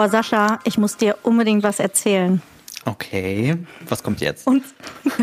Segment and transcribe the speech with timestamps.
[0.00, 2.40] Boah, Sascha, ich muss dir unbedingt was erzählen.
[2.86, 4.46] Okay, was kommt jetzt?
[4.46, 4.64] Und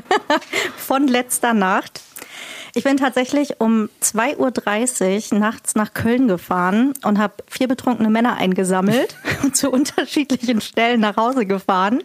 [0.77, 1.99] von letzter Nacht.
[2.75, 8.37] Ich bin tatsächlich um 2.30 Uhr nachts nach Köln gefahren und habe vier betrunkene Männer
[8.37, 12.03] eingesammelt und zu unterschiedlichen Stellen nach Hause gefahren.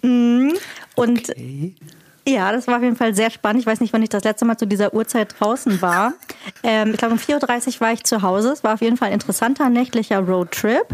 [0.00, 0.52] Mm,
[0.94, 1.74] und Okay.
[2.26, 3.60] Ja, das war auf jeden Fall sehr spannend.
[3.60, 6.12] Ich weiß nicht, wann ich das letzte Mal zu dieser Uhrzeit draußen war.
[6.62, 8.50] Ähm, ich glaube, um 4.30 Uhr war ich zu Hause.
[8.52, 10.86] Es war auf jeden Fall ein interessanter nächtlicher Roadtrip.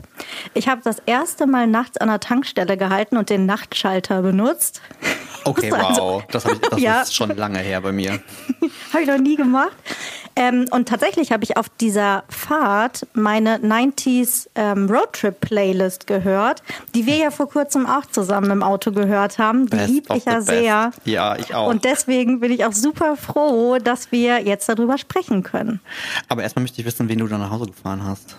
[0.55, 4.81] Ich habe das erste Mal nachts an der Tankstelle gehalten und den Nachtschalter benutzt.
[5.45, 6.25] Okay, Also- wow.
[6.31, 7.03] Das, ich, das Ja.
[7.03, 8.13] ist schon lange her bei mir.
[8.93, 9.73] Habe ich noch nie gemacht.
[10.41, 16.63] Ähm, und tatsächlich habe ich auf dieser Fahrt meine 90s ähm, Roadtrip-Playlist gehört,
[16.95, 19.67] die wir ja vor kurzem auch zusammen im Auto gehört haben.
[19.67, 20.93] Die Best lieb of ich ja sehr.
[21.05, 21.69] Ja, ich auch.
[21.69, 25.81] Und deswegen bin ich auch super froh, dass wir jetzt darüber sprechen können.
[26.31, 28.37] Aber erstmal möchte ich wissen, wen du da nach Hause gefahren hast.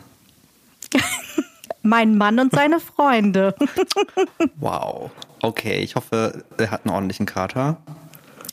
[1.83, 3.53] Mein Mann und seine Freunde.
[4.55, 5.11] Wow.
[5.41, 7.77] Okay, ich hoffe, er hat einen ordentlichen Kater.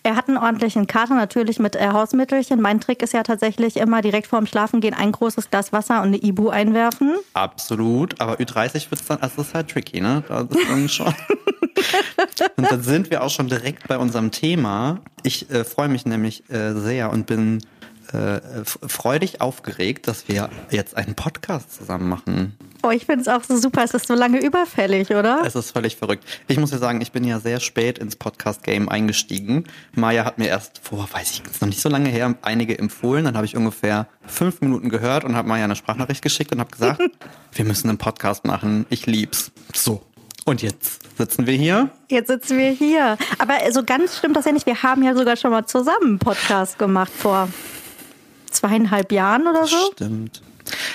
[0.09, 2.63] Er hat einen ordentlichen Kater, natürlich mit äh, Hausmittelchen.
[2.63, 6.17] Mein Trick ist ja tatsächlich immer direkt vorm Schlafengehen ein großes Glas Wasser und eine
[6.17, 7.19] Ibu einwerfen.
[7.35, 10.25] Absolut, aber Ü30 wird's dann, also das ist halt tricky, ne?
[10.27, 11.09] Das ist dann schon.
[12.57, 15.01] und dann sind wir auch schon direkt bei unserem Thema.
[15.25, 17.59] Ich äh, freue mich nämlich äh, sehr und bin
[18.13, 22.57] äh, freudig aufgeregt, dass wir jetzt einen Podcast zusammen machen.
[22.83, 23.83] Oh, ich finde es auch so super.
[23.83, 25.43] Es ist so lange überfällig, oder?
[25.45, 26.25] Es ist völlig verrückt.
[26.47, 29.65] Ich muss ja sagen, ich bin ja sehr spät ins Podcast-Game eingestiegen.
[29.95, 33.25] Maya hat mir erst vor, weiß ich, noch nicht so lange her, einige empfohlen.
[33.25, 36.71] Dann habe ich ungefähr fünf Minuten gehört und habe Maya eine Sprachnachricht geschickt und habe
[36.71, 37.01] gesagt,
[37.53, 38.87] wir müssen einen Podcast machen.
[38.91, 39.51] Ich lieb's.
[39.75, 40.03] So.
[40.45, 41.91] Und jetzt sitzen wir hier.
[42.09, 43.19] Jetzt sitzen wir hier.
[43.39, 44.67] Aber so ganz stimmt das ja nicht.
[44.67, 47.49] Wir haben ja sogar schon mal zusammen einen Podcast gemacht vor
[48.51, 49.77] zweieinhalb Jahren oder so.
[49.93, 50.43] Stimmt.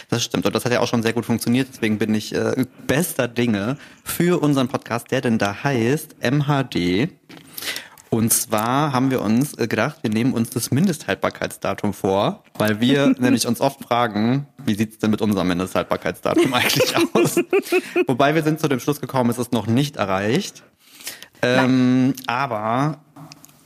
[0.10, 0.46] Das stimmt.
[0.46, 1.68] Und das hat ja auch schon sehr gut funktioniert.
[1.72, 7.10] Deswegen bin ich äh, bester Dinge für unseren Podcast, der denn da heißt MHD.
[8.10, 13.08] Und zwar haben wir uns äh, gedacht, wir nehmen uns das Mindesthaltbarkeitsdatum vor, weil wir
[13.18, 17.38] nämlich uns oft fragen, wie sieht's denn mit unserem Mindesthaltbarkeitsdatum eigentlich aus?
[18.06, 20.62] Wobei wir sind zu dem Schluss gekommen, es ist noch nicht erreicht.
[21.42, 23.00] Ähm, aber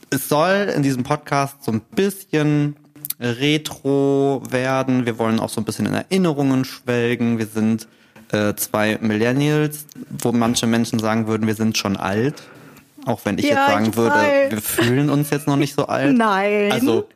[0.08, 2.76] es soll in diesem Podcast so ein bisschen
[3.20, 5.06] retro werden.
[5.06, 7.38] Wir wollen auch so ein bisschen in Erinnerungen schwelgen.
[7.38, 7.88] Wir sind
[8.32, 12.42] äh, zwei Millennials, wo manche Menschen sagen würden, wir sind schon alt.
[13.06, 15.86] Auch wenn ich Ja, jetzt sagen ich würde, wir fühlen uns jetzt noch nicht so
[15.86, 16.16] alt.
[16.16, 16.72] Nein.
[16.72, 17.08] Also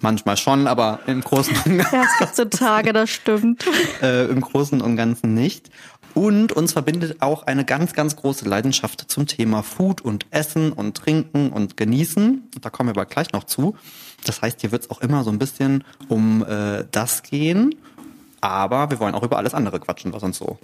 [0.00, 3.64] manchmal schon, aber im Großen und Ganzen Ja, es gibt so Tage, das stimmt.
[4.02, 5.70] äh, im Großen und Ganzen nicht.
[6.14, 10.96] Und uns verbindet auch eine ganz, ganz große Leidenschaft zum Thema Food und Essen und
[10.96, 12.50] Trinken und Genießen.
[12.60, 13.76] Da kommen wir aber gleich noch zu.
[14.24, 17.74] Das heißt, hier wird es auch immer so ein bisschen um äh, das gehen.
[18.40, 20.58] Aber wir wollen auch über alles andere quatschen, was uns so.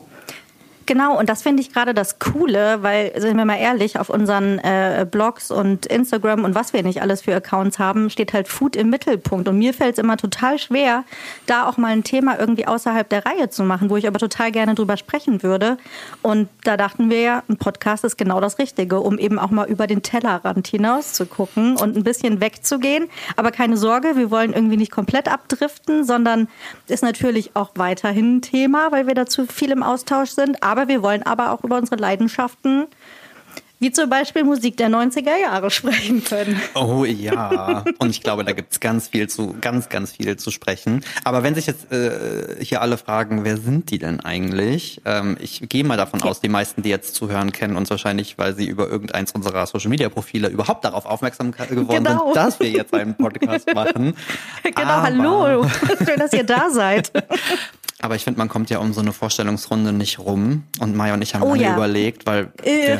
[0.87, 4.59] Genau, und das finde ich gerade das Coole, weil, sind wir mal ehrlich, auf unseren
[4.59, 8.77] äh, Blogs und Instagram und was wir nicht alles für Accounts haben, steht halt Food
[8.77, 9.49] im Mittelpunkt.
[9.49, 11.05] Und mir fällt es immer total schwer,
[11.47, 14.51] da auch mal ein Thema irgendwie außerhalb der Reihe zu machen, wo ich aber total
[14.51, 15.79] gerne drüber sprechen würde.
[16.23, 19.69] Und da dachten wir ja, ein Podcast ist genau das Richtige, um eben auch mal
[19.69, 23.09] über den Tellerrand hinaus zu gucken und ein bisschen wegzugehen.
[23.37, 26.49] Aber keine Sorge, wir wollen irgendwie nicht komplett abdriften, sondern
[26.89, 30.63] ist natürlich auch weiterhin ein Thema, weil wir dazu viel im Austausch sind.
[30.63, 32.87] Aber wir wollen aber auch über unsere Leidenschaften,
[33.83, 36.61] wie zum Beispiel Musik der 90er Jahre, sprechen können.
[36.75, 41.03] Oh ja, und ich glaube, da gibt's ganz viel zu, ganz, ganz viel zu sprechen.
[41.25, 45.01] Aber wenn sich jetzt äh, hier alle fragen, wer sind die denn eigentlich?
[45.07, 48.55] Ähm, ich gehe mal davon aus, die meisten, die jetzt zuhören, kennen uns wahrscheinlich, weil
[48.55, 52.27] sie über irgendeins unserer Social-Media-Profile überhaupt darauf aufmerksam geworden Genau.
[52.27, 54.15] sind, dass wir jetzt einen Podcast machen.
[54.63, 55.67] Genau, Aber- hallo.
[56.07, 57.11] Schön, dass ihr da seid.
[58.03, 60.65] Aber ich finde, man kommt ja um so eine Vorstellungsrunde nicht rum.
[60.81, 61.75] Und Maya und ich haben Oh ja.
[61.75, 62.99] überlegt, weil Äh,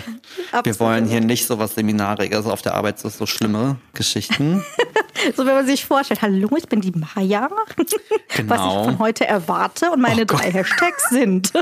[0.53, 2.44] wir, wir wollen hier nicht so was Seminariges.
[2.47, 4.65] Auf der Arbeit sind so schlimme Geschichten.
[5.37, 7.51] So, wenn man sich vorstellt, hallo, ich bin die Maya.
[7.77, 7.86] Was
[8.36, 8.80] Genau.
[8.80, 11.53] ich von heute erwarte und meine Oh drei Hashtags sind.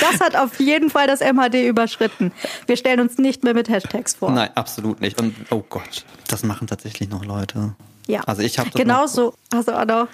[0.00, 2.32] Das hat auf jeden Fall das MHD überschritten.
[2.66, 4.30] Wir stellen uns nicht mehr mit Hashtags vor.
[4.30, 5.20] Nein, absolut nicht.
[5.20, 7.74] Und oh Gott, das machen tatsächlich noch Leute.
[8.06, 8.20] Ja.
[8.26, 10.08] Also ich habe Genauso, also auch noch.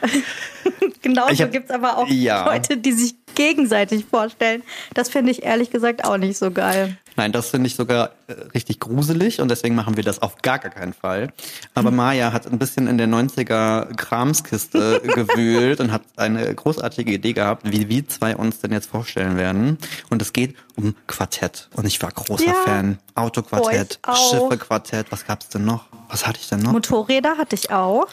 [1.02, 2.44] Genauso gibt es aber auch Ja.
[2.44, 4.62] Leute, die sich gegenseitig vorstellen.
[4.94, 6.98] Das finde ich ehrlich gesagt auch nicht so geil.
[7.16, 10.58] Nein, das finde ich sogar äh, richtig gruselig und deswegen machen wir das auf gar,
[10.58, 11.32] gar keinen Fall.
[11.74, 17.32] Aber Maya hat ein bisschen in der 90er Kramskiste gewühlt und hat eine großartige Idee
[17.32, 19.78] gehabt, wie wir zwei uns denn jetzt vorstellen werden.
[20.10, 21.68] Und es geht um Quartett.
[21.74, 22.54] Und ich war großer Ja.
[22.64, 22.98] Fan.
[23.14, 24.00] Autoquartett.
[24.30, 25.84] Schiffe-Quartett, was gab's denn noch?
[26.08, 26.72] Was hatte ich denn noch?
[26.72, 28.08] Motorräder hatte ich auch.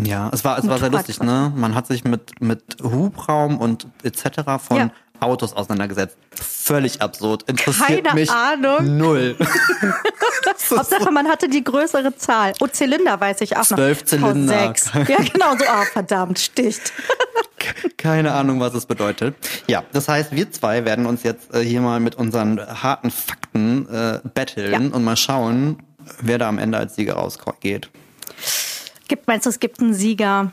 [0.00, 1.52] Ja, es war, es war sehr lustig, ne?
[1.56, 4.42] Man hat sich mit, mit Hubraum und etc.
[4.64, 4.90] von Ja.
[5.20, 6.16] Autos auseinandergesetzt.
[6.34, 7.44] Völlig absurd.
[7.44, 8.96] Interessiert Keine mich Ahnung.
[8.98, 9.36] null.
[10.70, 12.52] Hauptsache, man hatte die größere Zahl.
[12.60, 13.76] Oh, Zylinder weiß ich auch noch.
[13.76, 14.72] Zwölf Zylinder.
[14.72, 15.08] V6.
[15.10, 15.64] Ja, genau so.
[15.66, 16.92] Ah, verdammt, sticht.
[17.96, 19.34] Keine Ahnung, was es bedeutet.
[19.66, 23.88] Ja, das heißt, wir zwei werden uns jetzt äh, hier mal mit unseren harten Fakten
[23.88, 24.78] äh, betteln Ja.
[24.96, 25.82] und mal schauen,
[26.20, 27.90] wer da am Ende als Sieger rausgeht.
[29.08, 30.52] Gibt, meinst du, es gibt einen Sieger?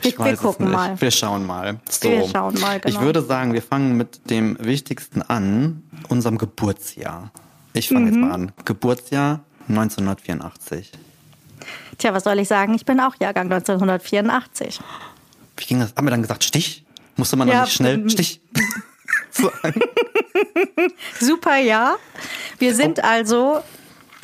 [0.00, 0.74] Wir, Ich wir weiß es gucken nicht.
[0.76, 1.00] mal.
[1.00, 1.80] Wir schauen mal.
[1.88, 2.08] So.
[2.08, 2.94] Wir schauen mal, genau.
[2.94, 7.30] Ich würde sagen, wir fangen mit dem Wichtigsten an, unserem Geburtsjahr.
[7.72, 8.06] Ich fange Mhm.
[8.06, 8.52] jetzt mal an.
[8.64, 10.92] Geburtsjahr 1984.
[11.98, 12.74] Tja, was soll ich sagen?
[12.74, 14.80] Ich bin auch Jahrgang 1984.
[15.56, 15.92] Wie ging das?
[15.96, 16.84] Haben wir dann gesagt Stich?
[17.16, 18.40] Musste man Ja, dann nicht schnell ähm, Stich
[19.32, 19.80] sagen?
[21.20, 21.96] Super Jahr.
[22.58, 23.60] Wir sind also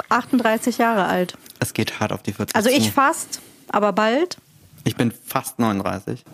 [0.09, 1.37] 38 Jahre alt.
[1.59, 4.37] Es geht hart auf die 40 Also ich fast, aber bald.
[4.85, 6.25] Ich bin fast 39.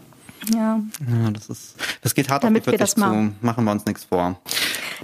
[0.55, 3.01] Ja, Ja, das ist, das geht hart Damit auf die wir 40 das zu.
[3.01, 4.41] mal- Machen wir uns nichts vor.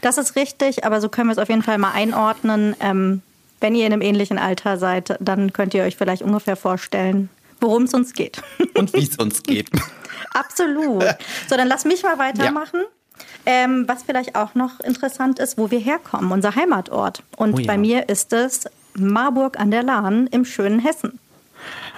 [0.00, 2.74] das ist richtig, aber so können wir es auf jeden Fall mal einordnen.
[2.80, 3.22] Ähm,
[3.60, 7.28] wenn ihr in einem ähnlichen Alter seid, dann könnt ihr euch vielleicht ungefähr vorstellen,
[7.60, 8.42] worum es uns geht.
[8.74, 9.70] Und wie es uns geht.
[10.32, 11.04] Absolut.
[11.48, 12.80] So, dann lass mich mal weitermachen.
[13.46, 17.22] Ähm, was vielleicht auch noch interessant ist, wo wir herkommen, unser Heimatort.
[17.36, 17.66] Und Oh ja.
[17.66, 18.64] bei mir ist es
[18.94, 21.18] Marburg an der Lahn im schönen Hessen.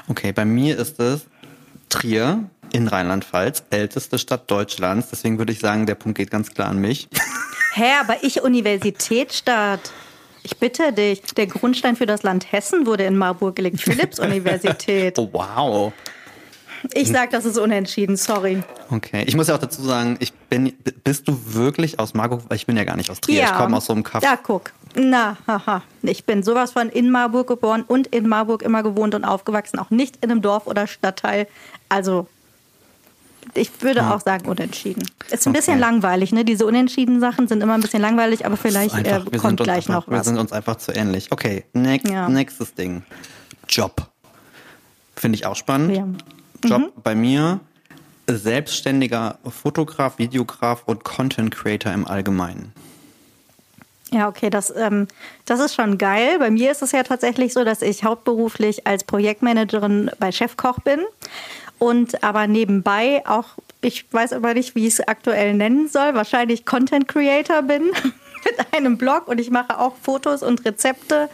[0.08, 1.22] Okay, bei mir ist es
[1.88, 5.08] Trier in Rheinland-Pfalz, älteste Stadt Deutschlands.
[5.10, 7.08] Deswegen würde ich sagen, der Punkt geht ganz klar an mich.
[7.74, 9.92] Hä, aber ich Universitätsstadt.
[10.42, 13.80] Ich bitte dich, der Grundstein für das Land Hessen wurde in Marburg gelegt.
[13.80, 15.18] Philipps-Universität.
[15.18, 15.92] Oh, wow.
[16.94, 18.62] Ich sag, das ist unentschieden, sorry.
[18.90, 20.72] Okay, ich muss ja auch dazu sagen, ich bin,
[21.04, 22.42] bist du wirklich aus Marburg?
[22.54, 24.22] Ich bin ja gar nicht aus Trier, ich komme aus so einem Kaff.
[24.22, 24.72] Ja, guck.
[24.94, 25.82] Na, haha.
[26.02, 29.90] Ich bin sowas von in Marburg geboren und in Marburg immer gewohnt und aufgewachsen, auch
[29.90, 31.46] nicht in einem Dorf oder Stadtteil.
[31.88, 32.26] Also,
[33.54, 34.14] ich würde Ja.
[34.14, 35.02] auch sagen unentschieden.
[35.30, 35.58] Ist ein Okay.
[35.58, 36.44] bisschen langweilig, ne?
[36.44, 39.88] Diese unentschieden Sachen sind immer ein bisschen langweilig, aber vielleicht einfach- äh, wir kommt gleich
[39.88, 40.26] einfach, noch Wir was.
[40.26, 41.32] sind uns einfach zu ähnlich.
[41.32, 42.28] Okay, next, Ja.
[42.28, 43.02] nächstes Ding.
[43.68, 44.08] Job.
[45.16, 45.96] Finde ich auch spannend.
[45.96, 46.06] Ja.
[46.64, 46.68] Mhm.
[46.68, 47.60] Job bei mir,
[48.26, 52.72] selbstständiger Fotograf, Videograf und Content Creator im Allgemeinen.
[54.10, 55.06] Ja, okay, das, ähm,
[55.44, 56.38] das ist schon geil.
[56.38, 61.00] Bei mir ist es ja tatsächlich so, dass ich hauptberuflich als Projektmanagerin bei Chefkoch bin
[61.78, 63.44] und aber nebenbei auch,
[63.82, 67.82] ich weiß aber nicht, wie ich es aktuell nennen soll, wahrscheinlich Content Creator bin
[68.44, 71.28] mit einem Blog und ich mache auch Fotos und Rezepte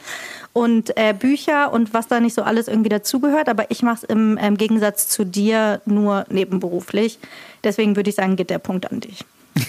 [0.54, 3.50] und äh, Bücher und was da nicht so alles irgendwie dazugehört.
[3.50, 7.18] Aber ich mache es im ähm, Gegensatz zu dir nur nebenberuflich.
[7.62, 9.26] Deswegen würde ich sagen, geht der Punkt an dich.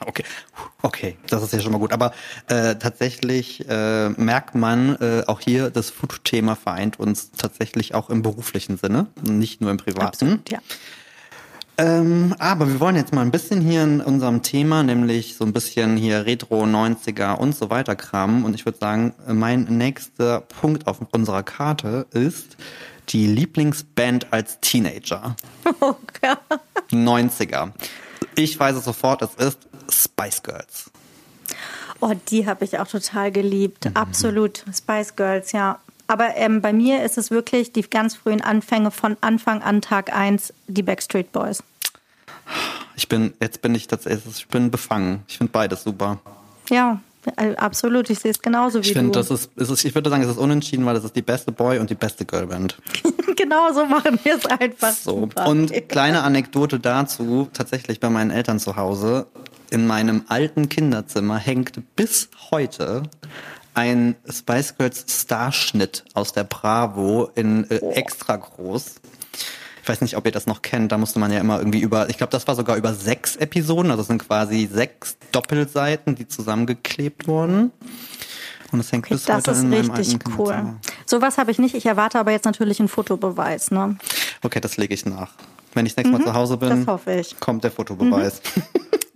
[0.00, 0.24] Okay,
[0.82, 1.94] okay, das ist ja schon mal gut.
[1.94, 2.12] Aber
[2.46, 8.20] äh, tatsächlich äh, merkt man äh, auch hier, das Food-Thema vereint uns tatsächlich auch im
[8.20, 10.06] beruflichen Sinne, nicht nur im privaten.
[10.06, 10.58] Absolut, ja.
[11.80, 15.52] Ähm, aber wir wollen jetzt mal ein bisschen hier in unserem Thema, nämlich so ein
[15.52, 18.44] bisschen hier Retro, 90er und so weiter kramen.
[18.44, 22.56] Und ich würde sagen, mein nächster Punkt auf unserer Karte ist
[23.10, 25.36] die Lieblingsband als Teenager.
[25.80, 26.60] Oh Gott.
[26.90, 27.70] 90er.
[28.34, 29.58] Ich weiß es sofort, es ist
[29.90, 30.90] Spice Girls.
[32.00, 33.84] Oh, die habe ich auch total geliebt.
[33.84, 33.96] Mhm.
[33.96, 34.64] Absolut.
[34.74, 35.78] Spice Girls, ja.
[36.08, 40.12] Aber ähm, bei mir ist es wirklich die ganz frühen Anfänge von Anfang an Tag
[40.12, 41.62] 1, die Backstreet Boys.
[42.96, 45.22] Ich bin, jetzt bin ich tatsächlich, ich bin befangen.
[45.28, 46.18] Ich finde beides super.
[46.70, 47.00] Ja,
[47.36, 48.10] äh, absolut.
[48.10, 49.18] Ich sehe es genauso wie Ich finde, du.
[49.18, 51.78] das ist, ist, ich würde sagen, es ist unentschieden, weil es ist die beste Boy
[51.78, 52.78] und die beste Girlband.
[53.36, 54.92] genau so machen wir es einfach.
[54.92, 55.20] So.
[55.20, 55.46] Super.
[55.46, 59.26] Und kleine Anekdote dazu, tatsächlich bei meinen Eltern zu Hause,
[59.70, 63.02] in meinem alten Kinderzimmer hängt bis heute
[63.74, 68.96] ein Spice Girls Starschnitt aus der Bravo in äh, extra groß.
[69.88, 72.10] Ich weiß nicht, ob ihr das noch kennt, da musste man ja immer irgendwie über,
[72.10, 76.28] ich glaube, das war sogar über sechs Episoden, also es sind quasi sechs Doppelseiten, die
[76.28, 77.72] zusammengeklebt wurden.
[78.70, 80.74] Und es hängt bis das heute ist in meinem richtig alten cool.
[81.06, 81.74] Sowas habe ich nicht.
[81.74, 83.70] Ich erwarte aber jetzt natürlich einen Fotobeweis.
[83.70, 83.96] Ne?
[84.42, 85.30] Okay, das lege ich nach.
[85.72, 87.32] Wenn ich das nächste Mal zu Hause bin, Mhm, das hoffe ich.
[87.32, 87.40] Mhm.
[87.40, 88.42] kommt der Fotobeweis.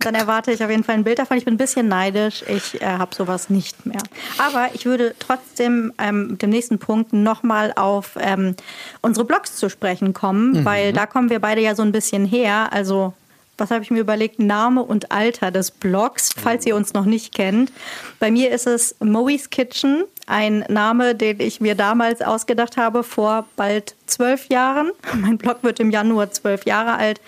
[0.03, 1.37] Dann erwarte ich auf jeden Fall ein Bild davon.
[1.37, 2.43] Ich bin ein bisschen neidisch.
[2.47, 4.01] Ich äh, habe sowas nicht mehr.
[4.37, 8.55] Aber ich würde trotzdem ähm, mit dem nächsten Punkt nochmal auf ähm,
[9.01, 12.69] unsere Blogs zu sprechen kommen, weil da kommen wir beide ja so ein bisschen her.
[12.71, 13.13] Also
[13.57, 14.39] was habe ich mir überlegt?
[14.39, 17.71] Name und Alter des Blogs, falls ihr uns noch nicht kennt.
[18.19, 23.45] Bei mir ist es Moe's Kitchen, ein Name, den ich mir damals ausgedacht habe vor
[23.55, 24.91] bald zwölf Jahren.
[25.13, 27.21] Mein Blog wird im Januar zwölf Jahre alt.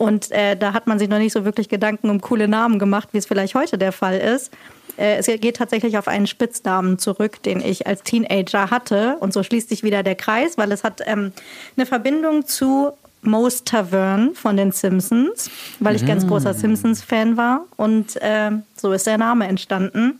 [0.00, 3.10] Und äh, da hat man sich noch nicht so wirklich Gedanken um coole Namen gemacht,
[3.12, 4.50] wie es vielleicht heute der Fall ist.
[4.96, 9.18] Äh, es geht tatsächlich auf einen Spitznamen zurück, den ich als Teenager hatte.
[9.20, 11.32] Und so schließt sich wieder der Kreis, weil es hat ähm,
[11.76, 17.66] eine Verbindung zu Most Tavern von den Simpsons, weil ich ganz großer Simpsons-Fan war.
[17.76, 20.18] Und äh, so ist der Name entstanden.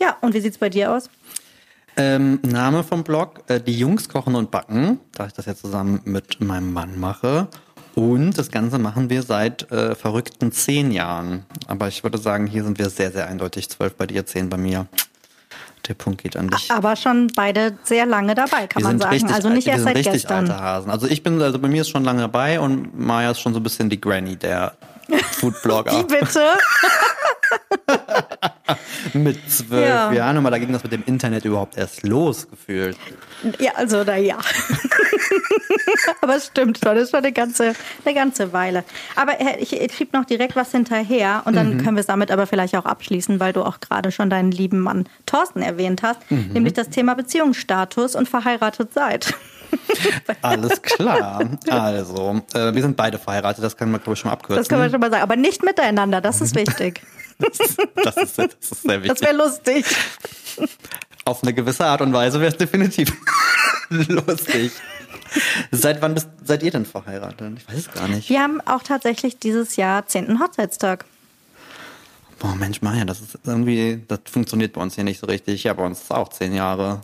[0.00, 1.08] Ja, und wie sieht's bei dir aus?
[1.96, 6.00] Ähm, Name vom Blog, äh, die Jungs kochen und backen, da ich das ja zusammen
[6.04, 7.46] mit meinem Mann mache.
[7.94, 11.44] Und das Ganze machen wir seit äh, verrückten zehn Jahren.
[11.66, 13.68] Aber ich würde sagen, hier sind wir sehr, sehr eindeutig.
[13.68, 14.86] Zwölf bei dir, zehn bei mir.
[15.88, 16.70] Der Punkt geht an dich.
[16.70, 19.12] Aber schon beide sehr lange dabei, kann wir man sagen.
[19.14, 20.50] richtig, also nicht erst sind seit richtig gestern.
[20.50, 20.90] alte Hasen.
[20.90, 23.60] Also ich bin, also bei mir ist schon lange dabei und Maya ist schon so
[23.60, 24.74] ein bisschen die Granny der
[25.32, 25.92] Foodblogger.
[25.92, 26.44] Wie bitte?
[29.14, 30.12] mit zwölf Ja.
[30.12, 30.36] Jahren.
[30.36, 32.96] Und mal da ging das mit dem Internet überhaupt erst los gefühlt.
[33.58, 34.38] Ja, also na ja.
[36.20, 38.84] Aber es stimmt schon, das ist schon eine ganze, eine ganze Weile.
[39.16, 42.46] Aber ich, ich schieb noch direkt was hinterher und dann können wir es damit aber
[42.46, 46.74] vielleicht auch abschließen, weil du auch gerade schon deinen lieben Mann Thorsten erwähnt hast, nämlich
[46.74, 49.34] das Thema Beziehungsstatus und verheiratet seid.
[50.42, 51.48] Alles klar.
[51.68, 54.60] Also, äh, wir sind beide verheiratet, das kann man, glaube ich, schon mal abkürzen.
[54.60, 55.22] Das können wir schon mal sagen.
[55.22, 57.02] Aber nicht miteinander, das ist wichtig.
[57.38, 57.58] das,
[58.16, 59.22] ist, das ist sehr Das wichtig.
[59.22, 59.84] wäre lustig.
[61.24, 63.12] Auf eine gewisse Art und Weise wäre es definitiv
[63.90, 64.72] lustig.
[65.70, 67.52] Seit wann bist, seid ihr denn verheiratet?
[67.56, 68.28] Ich weiß es gar nicht.
[68.28, 70.40] Wir haben auch tatsächlich dieses Jahr 10.
[70.40, 71.04] Hochzeitstag.
[72.38, 75.64] Boah, Mensch, Maja, das ist irgendwie, das funktioniert bei uns hier nicht so richtig.
[75.64, 77.02] Ja, bei uns ist es auch zehn Jahre.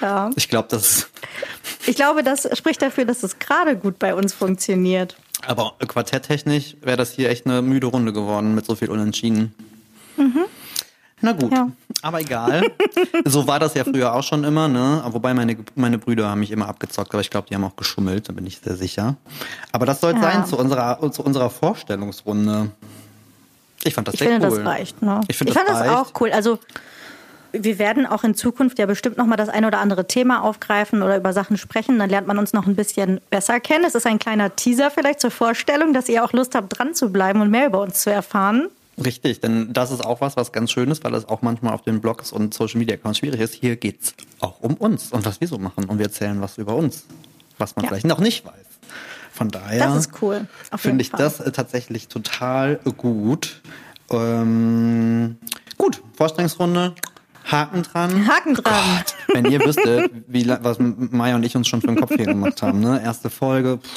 [0.00, 0.30] Ja.
[0.36, 1.08] Ich glaube, das
[1.86, 5.16] Ich glaube, das spricht dafür, dass es gerade gut bei uns funktioniert.
[5.46, 9.54] Aber quartetttechnisch wäre das hier echt eine müde Runde geworden mit so viel Unentschieden.
[11.20, 11.70] Na gut, Ja.
[12.02, 12.62] Aber egal.
[13.24, 15.02] so war das ja früher auch schon immer, ne?
[15.08, 18.28] Wobei meine, meine Brüder haben mich immer abgezockt, aber ich glaube, die haben auch geschummelt,
[18.28, 19.16] da bin ich sehr sicher.
[19.72, 20.20] Aber das soll Ja.
[20.22, 22.70] sein zu unserer, zu unserer Vorstellungsrunde.
[23.84, 24.58] Ich fand das Ich sehr finde, cool.
[24.58, 25.02] das reicht.
[25.02, 25.20] Ne?
[25.28, 25.96] Ich, finde, fand das, das reicht.
[25.96, 26.30] auch cool.
[26.32, 26.58] Also
[27.52, 31.02] wir werden auch in Zukunft ja bestimmt noch mal das ein oder andere Thema aufgreifen
[31.02, 31.98] oder über Sachen sprechen.
[31.98, 33.84] Dann lernt man uns noch ein bisschen besser kennen.
[33.86, 37.10] Es ist ein kleiner Teaser vielleicht zur Vorstellung, dass ihr auch Lust habt, dran zu
[37.10, 38.68] bleiben und mehr über uns zu erfahren.
[39.04, 41.82] Richtig, denn das ist auch was, was ganz schön ist, weil es auch manchmal auf
[41.82, 43.54] den Blogs und Social Media Accounts schwierig ist.
[43.54, 46.74] Hier geht's auch um uns und was wir so machen und wir erzählen was über
[46.74, 47.04] uns,
[47.58, 47.90] was man Ja.
[47.90, 48.54] vielleicht noch nicht weiß.
[49.32, 50.46] Von daher Das ist cool.
[50.76, 51.20] Finde ich Fall.
[51.20, 53.62] das äh, tatsächlich total gut.
[54.10, 55.36] Ähm,
[55.76, 56.94] gut, Vorstellungsrunde,
[57.44, 58.26] Haken dran.
[58.26, 58.74] Haken dran.
[58.96, 62.26] Gott, wenn ihr wüsstet, wie, was Maya und ich uns schon für den Kopf hier
[62.26, 62.80] gemacht haben.
[62.80, 63.00] Ne?
[63.02, 63.90] Erste Folge, pff,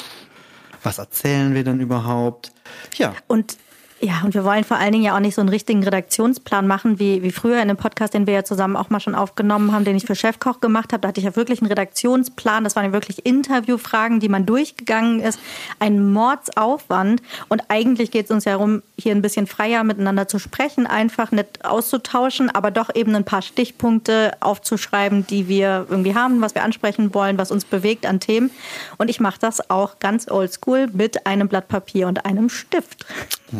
[0.84, 2.52] was erzählen wir denn überhaupt?
[2.96, 3.56] Ja, Und
[4.04, 6.98] ja, und wir wollen vor allen Dingen ja auch nicht so einen richtigen Redaktionsplan machen,
[6.98, 9.84] wie, wie früher in dem Podcast, den wir ja zusammen auch mal schon aufgenommen haben,
[9.84, 11.02] den ich für Chefkoch gemacht habe.
[11.02, 12.64] Da hatte ich ja wirklich einen Redaktionsplan.
[12.64, 15.38] Das waren ja wirklich Interviewfragen, die man durchgegangen ist.
[15.78, 17.22] Ein Mordsaufwand.
[17.48, 21.30] Und eigentlich geht es uns ja darum, hier ein bisschen freier miteinander zu sprechen, einfach
[21.30, 26.64] nicht auszutauschen, aber doch eben ein paar Stichpunkte aufzuschreiben, die wir irgendwie haben, was wir
[26.64, 28.50] ansprechen wollen, was uns bewegt an Themen.
[28.98, 33.06] Und ich mache das auch ganz oldschool mit einem Blatt Papier und einem Stift.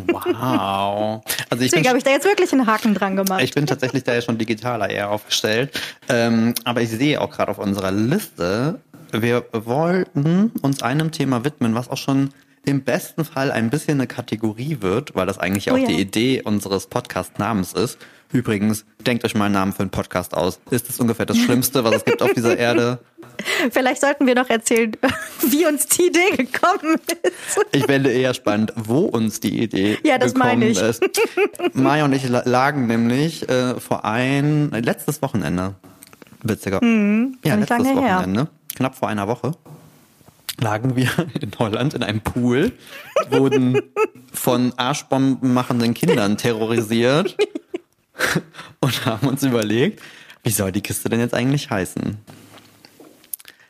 [0.09, 0.32] wow.
[1.51, 3.43] Also ich Deswegen habe ich da jetzt wirklich einen Haken dran gemacht.
[3.43, 5.79] ich bin tatsächlich da ja schon digitaler eher aufgestellt.
[6.09, 8.81] Ähm, aber ich sehe auch gerade auf unserer Liste,
[9.13, 12.31] wir wollten uns einem Thema widmen, was auch schon
[12.65, 15.87] im besten Fall ein bisschen eine Kategorie wird, weil das eigentlich Oh auch ja.
[15.87, 17.99] die Idee unseres Podcast-Namens ist.
[18.33, 20.59] Übrigens, denkt euch mal einen Namen für einen Podcast aus.
[20.71, 22.99] Ist das ungefähr das Schlimmste, was es gibt auf dieser Erde?
[23.71, 24.93] Vielleicht sollten wir noch erzählen,
[25.49, 27.67] wie uns die Idee gekommen ist.
[27.73, 30.81] Ich fände eher spannend, wo uns die Idee Ja, das gekommen meine ich.
[30.81, 31.03] ist.
[31.75, 35.75] Maya und ich la- lagen nämlich äh, vor ein letztes Wochenende,
[36.43, 36.81] witziger.
[36.83, 37.37] ja, Mhm.
[37.43, 38.17] nicht letztes lange her.
[38.19, 39.53] Wochenende, knapp vor einer Woche,
[40.63, 42.73] lagen wir in Holland in einem Pool,
[43.31, 43.81] wurden
[44.33, 47.37] von Arschbomben machenden Kindern terrorisiert
[48.81, 50.01] und haben uns überlegt,
[50.43, 52.17] wie soll die Kiste denn jetzt eigentlich heißen?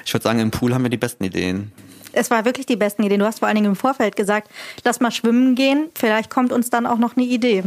[0.04, 1.72] Ich würde sagen, im Pool haben wir die besten Ideen.
[2.12, 3.20] Es war wirklich die besten Ideen.
[3.20, 4.50] Du hast vor allen Dingen im Vorfeld gesagt,
[4.84, 5.88] lass mal schwimmen gehen.
[5.94, 7.62] Vielleicht kommt uns dann auch noch eine Idee.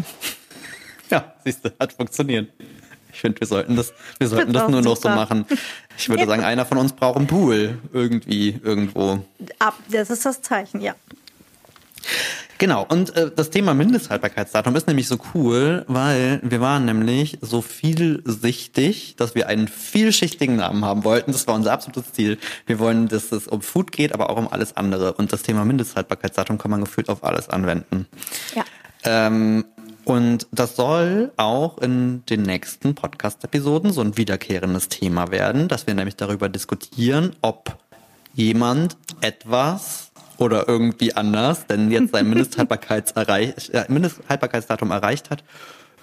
[1.09, 2.51] Ja, siehst du, hat funktioniert.
[3.15, 5.45] Ich finde, wir sollten das, wir sollten das auch nur noch so machen.
[5.97, 6.27] Ich würde Ja.
[6.27, 7.77] sagen, einer von uns braucht einen Pool.
[7.93, 9.25] Irgendwie, irgendwo.
[9.57, 10.93] Ab, das ist das Zeichen, ja.
[12.57, 17.61] Genau, und äh, das Thema Mindesthaltbarkeitsdatum ist nämlich so cool, weil wir waren nämlich so
[17.61, 21.31] vielsichtig, dass wir einen vielschichtigen Namen haben wollten.
[21.31, 22.37] Das war unser absolutes Ziel.
[22.65, 25.13] Wir wollen, dass es um Food geht, aber auch um alles andere.
[25.13, 28.07] Und das Thema Mindesthaltbarkeitsdatum kann man gefühlt auf alles anwenden.
[28.55, 28.63] Ja.
[29.03, 29.65] Ähm,
[30.05, 35.95] und das soll auch in den nächsten Podcast-Episoden so ein wiederkehrendes Thema werden, dass wir
[35.95, 37.75] nämlich darüber diskutieren, ob
[38.35, 45.43] jemand etwas oder irgendwie anders, denn jetzt sein äh, Mindesthaltbarkeitsdatum erreicht hat,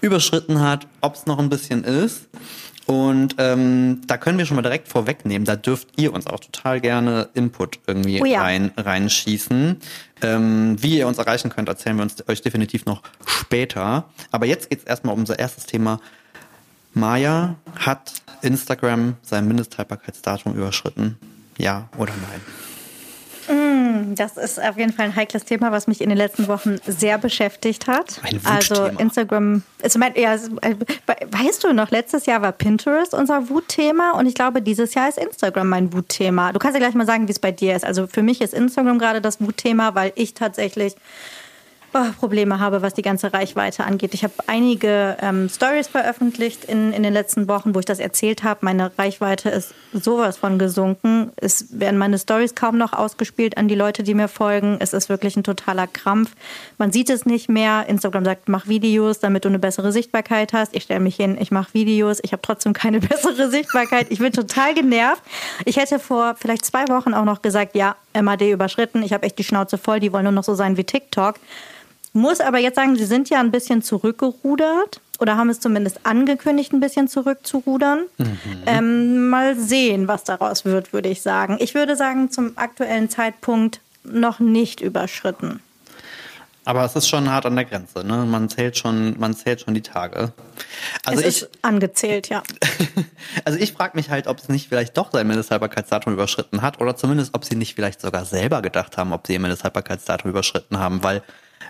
[0.00, 2.28] überschritten hat, ob es noch ein bisschen ist
[2.86, 6.80] Und ähm, da können wir schon mal direkt vorwegnehmen, da dürft ihr uns auch total
[6.80, 8.42] gerne Input irgendwie Oh ja.
[8.42, 9.76] rein, reinschießen.
[10.22, 14.06] Ähm, wie ihr uns erreichen könnt, erzählen wir uns euch definitiv noch später.
[14.30, 16.00] Aber jetzt geht's erstmal um unser erstes Thema.
[16.94, 21.18] Maya hat Instagram sein Mindesthaltbarkeitsdatum überschritten.
[21.58, 22.40] Ja oder nein?
[24.14, 27.18] Das ist auf jeden Fall ein heikles Thema, was mich in den letzten Wochen sehr
[27.18, 28.20] beschäftigt hat.
[28.22, 28.86] Ein also.
[28.98, 30.76] Instagram, also mein, ja, äh,
[31.30, 35.18] weißt du noch, letztes Jahr war Pinterest unser Wutthema und ich glaube, dieses Jahr ist
[35.18, 36.52] Instagram mein Wutthema.
[36.52, 37.84] Du kannst ja gleich mal sagen, wie es bei dir ist.
[37.84, 40.94] Also für mich ist Instagram gerade das Wutthema, weil ich tatsächlich
[41.94, 44.14] oh, Probleme habe, was die ganze Reichweite angeht.
[44.14, 48.44] Ich habe einige ähm, Stories veröffentlicht in, in den letzten Wochen, wo ich das erzählt
[48.44, 48.60] habe.
[48.62, 51.32] Meine Reichweite ist sowas von gesunken.
[51.36, 54.76] Es werden meine Stories kaum noch ausgespielt an die Leute, die mir folgen.
[54.80, 56.34] Es ist wirklich ein totaler Krampf.
[56.78, 57.86] Man sieht es nicht mehr.
[57.88, 60.74] Instagram sagt, mach Videos, damit du eine bessere Sichtbarkeit hast.
[60.74, 62.20] Ich stelle mich hin, ich mache Videos.
[62.22, 64.06] Ich habe trotzdem keine bessere Sichtbarkeit.
[64.10, 65.22] Ich bin total genervt.
[65.64, 69.02] Ich hätte vor vielleicht zwei Wochen auch noch gesagt, ja, MAD überschritten.
[69.02, 70.00] Ich habe echt die Schnauze voll.
[70.00, 71.36] Die wollen nur noch so sein wie TikTok.
[72.12, 76.72] Muss aber jetzt sagen, sie sind ja ein bisschen zurückgerudert oder haben es zumindest angekündigt,
[76.72, 78.02] ein bisschen zurückzurudern.
[78.66, 81.56] Ähm, mal sehen, was daraus wird, würde ich sagen.
[81.60, 85.60] Ich würde sagen, zum aktuellen Zeitpunkt noch nicht überschritten.
[86.64, 88.18] Aber es ist schon hart an der Grenze, ne?
[88.24, 90.32] Man zählt schon, man zählt schon die Tage.
[91.04, 92.42] Also es ich, ist angezählt, ja.
[93.44, 96.94] also ich frage mich halt, ob es nicht vielleicht doch sein Mindesthaltbarkeitsdatum überschritten hat oder
[96.94, 101.02] zumindest, ob sie nicht vielleicht sogar selber gedacht haben, ob sie ihr Mindesthaltbarkeitsdatum überschritten haben,
[101.02, 101.22] weil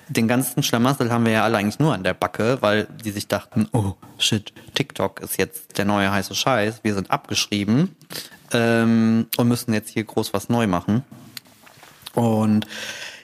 [0.08, 3.28] den ganzen Schlamassel haben wir ja alle eigentlich nur an der Backe, weil die sich
[3.28, 7.96] dachten, oh shit, TikTok ist jetzt der neue heiße Scheiß, wir sind abgeschrieben
[8.52, 11.04] ähm, und müssen jetzt hier groß was neu machen.
[12.14, 12.66] Und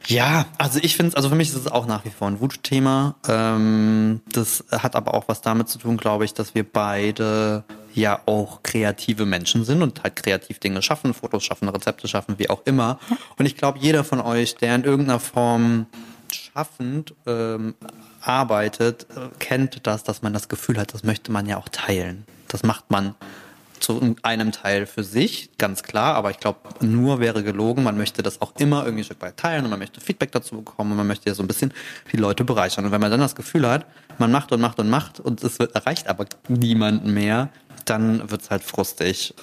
[0.06, 2.40] ja, also ich finde es, also für mich ist es auch nach wie vor ein
[2.40, 3.16] Wutthema.
[3.28, 8.20] Ähm, das hat aber auch was damit zu tun, glaube ich, dass wir beide ja
[8.25, 12.62] auch kreative Menschen sind und halt kreativ Dinge schaffen, Fotos schaffen, Rezepte schaffen, wie auch
[12.64, 12.99] immer.
[13.37, 15.87] Und ich glaube, jeder von euch, der in irgendeiner Form
[16.35, 17.75] schaffend ähm,
[18.21, 22.25] arbeitet, äh, kennt das, dass man das Gefühl hat, das möchte man ja auch teilen.
[22.49, 23.14] Das macht man
[23.81, 27.85] zu einem Teil für sich, ganz klar, aber ich glaube, nur wäre gelogen.
[27.85, 30.57] Man möchte das auch immer irgendwie ein Stück weit teilen und man möchte Feedback dazu
[30.57, 31.73] bekommen und man möchte ja so ein bisschen
[32.12, 32.85] die Leute bereichern.
[32.85, 33.87] Und wenn man dann das Gefühl hat,
[34.19, 37.51] man macht und macht und macht und es wird, erreicht aber niemanden mehr,
[37.85, 39.35] dann wird's halt frustig.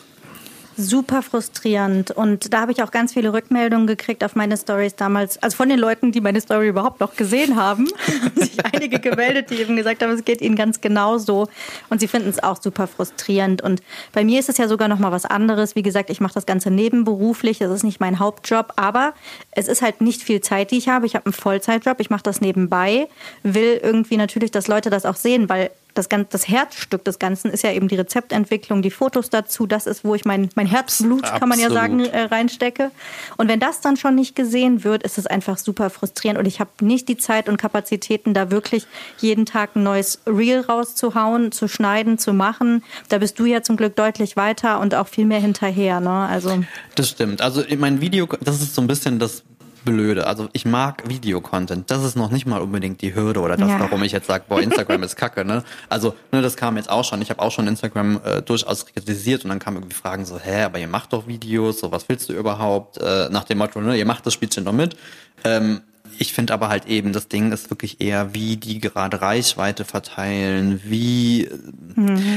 [0.78, 2.12] Super frustrierend.
[2.12, 5.42] Und da habe ich auch ganz viele Rückmeldungen gekriegt auf meine Stories damals.
[5.42, 7.88] Also von den Leuten, die meine Story überhaupt noch gesehen haben.
[8.22, 11.48] haben sich einige gemeldet, die eben gesagt haben, es geht ihnen ganz genauso.
[11.90, 13.62] Und sie finden es auch super frustrierend.
[13.62, 15.78] Und bei mir ist es ja sogar noch mal was anderes.
[15.78, 17.60] Wie gesagt, ich mache das Ganze nebenberuflich.
[17.60, 18.74] Das ist nicht mein Hauptjob.
[18.76, 19.14] Aber
[19.52, 21.06] es ist halt nicht viel Zeit, die ich habe.
[21.06, 22.02] Ich habe einen Vollzeitjob.
[22.02, 23.08] Ich mache das nebenbei.
[23.44, 27.50] Will irgendwie natürlich, dass Leute das auch sehen, weil das, ganz, das Herzstück des Ganzen
[27.50, 29.66] ist ja eben die Rezeptentwicklung, die Fotos dazu.
[29.66, 32.92] Das ist, wo ich mein, mein Herzblut, kann man ja sagen, äh, reinstecke.
[33.38, 36.38] Und wenn das dann schon nicht gesehen wird, ist es einfach super frustrierend.
[36.38, 38.86] Und ich habe nicht die Zeit und Kapazitäten, da wirklich
[39.20, 42.84] jeden Tag ein neues Reel rauszuhauen, zu schneiden, zu machen.
[43.10, 46.02] Da bist du ja zum Glück deutlich weiter und auch viel mehr hinterher.
[46.02, 46.10] Ne?
[46.10, 46.64] Also
[46.96, 47.42] Das stimmt.
[47.42, 49.44] Also mein Video, das ist so ein bisschen das
[49.86, 50.28] Blöde.
[50.28, 51.90] Also ich mag Videocontent.
[51.92, 53.80] Das ist noch nicht mal unbedingt die Hürde oder das, Ja.
[53.80, 55.46] warum ich jetzt sage, boah, Instagram ist kacke.
[55.46, 55.64] Ne?
[55.88, 57.22] Also ne, das kam jetzt auch schon.
[57.22, 60.64] Ich habe auch schon Instagram äh, durchaus kritisiert und dann kamen irgendwie Fragen so, hä,
[60.64, 62.98] aber ihr macht doch Videos, so was willst du überhaupt?
[62.98, 64.98] Äh, nach dem Motto, ne, ihr macht das Spielchen doch mit.
[65.44, 65.82] Ähm,
[66.18, 70.80] ich finde aber halt eben, das Ding ist wirklich eher, wie die gerade Reichweite verteilen,
[70.86, 71.50] wie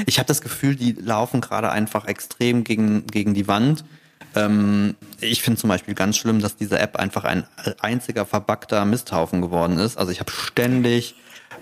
[0.07, 3.85] ich habe das Gefühl, die laufen gerade einfach extrem gegen, gegen die Wand.
[4.47, 7.45] Ähm, ich finde zum Beispiel ganz schlimm, dass diese App einfach ein
[7.81, 9.99] einziger verbackter Misthaufen geworden ist.
[9.99, 11.15] Also ich habe ständig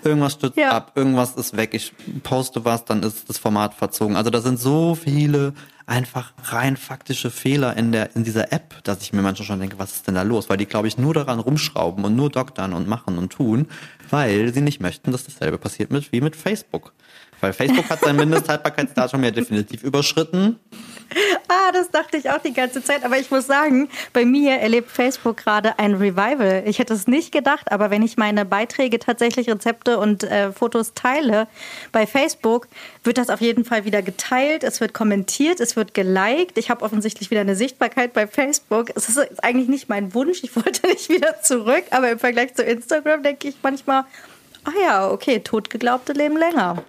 [0.03, 0.71] irgendwas stürzt Ja.
[0.71, 1.91] ab, irgendwas ist weg, ich
[2.23, 4.15] poste was, dann ist das Format verzogen.
[4.15, 5.53] Also da sind so viele
[5.87, 9.79] einfach rein faktische Fehler in der in dieser App, dass ich mir manchmal schon denke,
[9.79, 10.49] was ist denn da los?
[10.49, 13.67] Weil die, glaube ich, nur daran rumschrauben und nur doktern und machen und tun,
[14.09, 16.93] weil sie nicht möchten, dass dasselbe passiert mit wie mit Facebook.
[17.41, 20.59] Weil Facebook hat sein Mindesthaltbarkeitsdatum ja definitiv überschritten.
[21.47, 23.05] Ah, das dachte ich auch die ganze Zeit.
[23.05, 26.63] Aber ich muss sagen, bei mir erlebt Facebook gerade ein Revival.
[26.65, 30.93] Ich hätte es nicht gedacht, aber wenn ich meine Beiträge tatsächlich Rezepte und äh, Fotos
[30.93, 31.47] teile
[31.91, 32.67] bei Facebook,
[33.03, 34.63] wird das auf jeden Fall wieder geteilt.
[34.63, 36.57] Es wird kommentiert, es wird geliked.
[36.57, 38.91] Ich habe offensichtlich wieder eine Sichtbarkeit bei Facebook.
[38.95, 40.43] Es ist eigentlich nicht mein Wunsch.
[40.43, 44.03] Ich wollte nicht wieder zurück, aber im Vergleich zu Instagram denke ich manchmal,
[44.65, 46.83] ah ja, okay, totgeglaubte leben länger.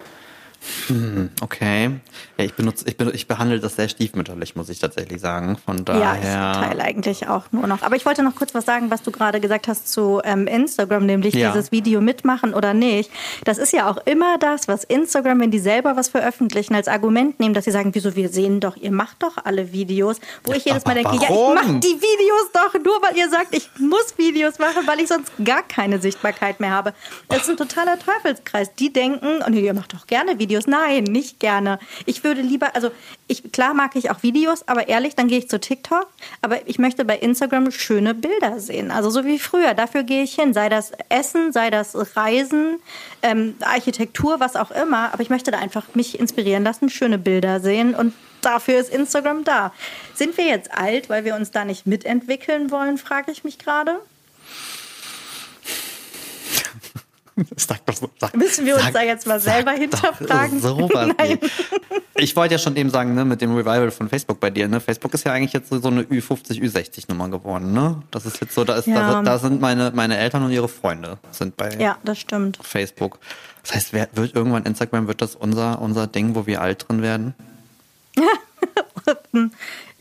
[0.87, 1.91] Hm, okay.
[2.37, 5.57] Ja, ich benutze, ich, benutze, ich behandle das sehr stiefmütterlich, muss ich tatsächlich sagen.
[5.65, 6.17] Von daher.
[6.23, 7.81] Ja, ich teile eigentlich auch nur noch.
[7.81, 11.05] Aber ich wollte noch kurz was sagen, was du gerade gesagt hast zu ähm, Instagram,
[11.05, 11.51] nämlich ja.
[11.51, 13.09] dieses Video mitmachen oder nicht.
[13.45, 17.39] Das ist ja auch immer das, was Instagram, wenn die selber was veröffentlichen, als Argument
[17.39, 20.19] nehmen, dass sie sagen, wieso wir sehen doch, ihr macht doch alle Videos.
[20.43, 21.55] Wo ich jedes Mal denke, warum?
[21.55, 24.99] ja, ich mache die Videos doch nur, weil ihr sagt, ich muss Videos machen, weil
[24.99, 26.93] ich sonst gar keine Sichtbarkeit mehr habe.
[27.27, 28.73] Das ist ein totaler Teufelskreis.
[28.75, 30.48] Die denken, oh nee, ihr macht doch gerne Videos.
[30.67, 31.79] Nein, nicht gerne.
[32.05, 32.91] Ich würde lieber, also
[33.27, 36.07] ich, klar mag ich auch Videos, aber ehrlich, dann gehe ich zu TikTok.
[36.41, 38.91] Aber ich möchte bei Instagram schöne Bilder sehen.
[38.91, 39.73] Also so wie früher.
[39.73, 40.53] Dafür gehe ich hin.
[40.53, 42.79] Sei das Essen, sei das Reisen,
[43.21, 45.13] ähm, Architektur, was auch immer.
[45.13, 49.43] Aber ich möchte da einfach mich inspirieren lassen, schöne Bilder sehen und dafür ist Instagram
[49.43, 49.73] da.
[50.13, 53.99] Sind wir jetzt alt, weil wir uns da nicht mitentwickeln wollen, frage ich mich gerade.
[57.55, 60.59] Sag doch sag, Müssen wir uns sag, da jetzt mal selber hinterfragen?
[60.59, 61.09] Sowas
[62.15, 64.79] ich wollte ja schon eben sagen, ne, mit dem Revival von Facebook bei dir, ne?
[64.79, 68.01] Facebook ist ja eigentlich jetzt so eine Ü50, Ü60-Nummer geworden, ne?
[68.11, 69.13] Das ist jetzt so, da ist, ja.
[69.13, 72.59] da, da, sind meine, meine Eltern und ihre Freunde sind bei ja, das stimmt.
[72.61, 73.19] Facebook.
[73.63, 77.01] Das heißt, wer, wird irgendwann Instagram, wird das unser, unser Ding, wo wir alt drin
[77.01, 77.33] werden?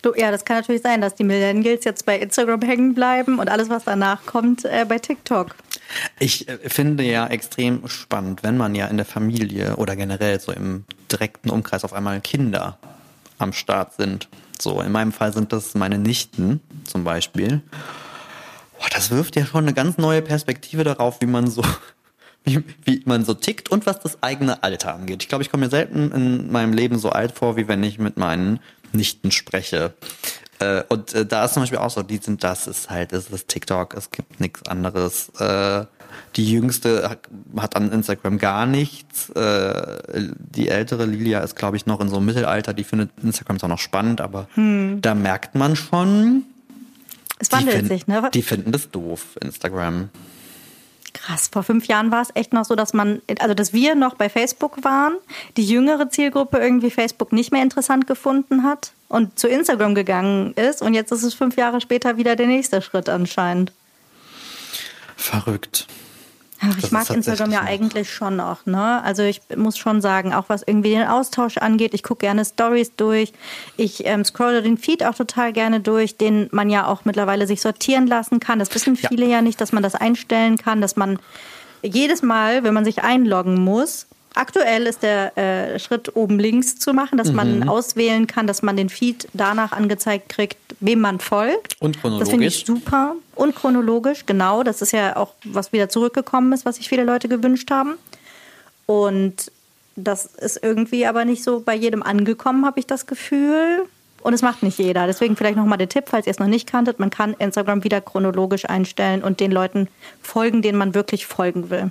[0.03, 3.51] Du, ja, das kann natürlich sein, dass die Millennials jetzt bei Instagram hängen bleiben und
[3.51, 5.57] alles, was danach kommt, äh, bei TikTok.
[6.19, 10.53] Ich äh, finde ja extrem spannend, wenn man ja in der Familie oder generell so
[10.53, 12.79] im direkten Umkreis auf einmal Kinder
[13.39, 14.29] am Start sind.
[14.61, 17.63] So, in meinem Fall sind das meine Nichten zum Beispiel.
[18.79, 21.63] Boah, das wirft ja schon eine ganz neue Perspektive darauf, wie man so
[22.45, 25.23] wie, wie man so tickt und was das eigene Alter angeht.
[25.23, 27.99] Ich glaube, ich komme mir selten in meinem Leben so alt vor, wie wenn ich
[27.99, 28.61] mit meinen
[28.93, 29.95] Nichten spreche.
[30.59, 33.29] Äh, und äh, da ist zum Beispiel auch so, die sind, das ist halt, das
[33.29, 35.31] ist TikTok, es gibt nichts anderes.
[35.39, 35.85] Äh,
[36.37, 39.31] die jüngste hat, hat, an Instagram gar nichts.
[39.31, 39.99] Äh,
[40.39, 43.69] die ältere Lilia ist, glaube ich, noch in so einem Mittelalter, die findet Instagram zwar
[43.69, 45.01] noch spannend, aber hm.
[45.01, 46.45] da merkt man schon,
[47.39, 48.29] es wandelt sich, ne?
[48.35, 50.11] Die finden das doof, Instagram.
[51.15, 54.15] Krass, vor fünf Jahren war es echt noch so, dass man, also dass wir noch
[54.15, 55.17] bei Facebook waren,
[55.57, 60.83] die jüngere Zielgruppe irgendwie Facebook nicht mehr interessant gefunden hat und zu Instagram gegangen ist
[60.83, 63.73] und jetzt ist es fünf Jahre später wieder der nächste Schritt anscheinend.
[65.17, 65.87] Verrückt.
[66.61, 68.67] Aber ich mag Instagram ja eigentlich schon noch.
[68.67, 69.03] Ne?
[69.05, 72.93] Also ich muss schon sagen, auch was irgendwie den Austausch angeht, ich gucke gerne Stories
[72.97, 73.33] durch.
[73.77, 77.61] Ich ähm, scrolle den Feed auch total gerne durch, den man ja auch mittlerweile sich
[77.61, 78.59] sortieren lassen kann.
[78.59, 81.19] Das wissen viele ja, ja nicht, dass man das einstellen kann, dass man
[81.83, 84.07] jedes Mal, wenn man sich einloggen muss,
[84.39, 87.35] Aktuell ist der äh, Schritt oben links zu machen, dass mhm.
[87.35, 91.75] man auswählen kann, dass man den Feed danach angezeigt kriegt, wem man folgt.
[91.81, 92.21] Und chronologisch.
[92.21, 93.17] Das finde ich super.
[93.35, 94.63] Und chronologisch, genau.
[94.63, 97.95] Das ist ja auch, was wieder zurückgekommen ist, was sich viele Leute gewünscht haben.
[98.87, 99.51] Und
[99.97, 103.87] das ist irgendwie aber nicht so bei jedem angekommen, habe ich das Gefühl.
[104.23, 105.09] Und es macht nicht jeder.
[105.09, 107.01] Deswegen vielleicht nochmal der Tipp, falls ihr es noch nicht kanntet.
[107.01, 109.89] Man kann Instagram wieder chronologisch einstellen und den Leuten
[110.23, 111.91] folgen, denen man wirklich folgen will.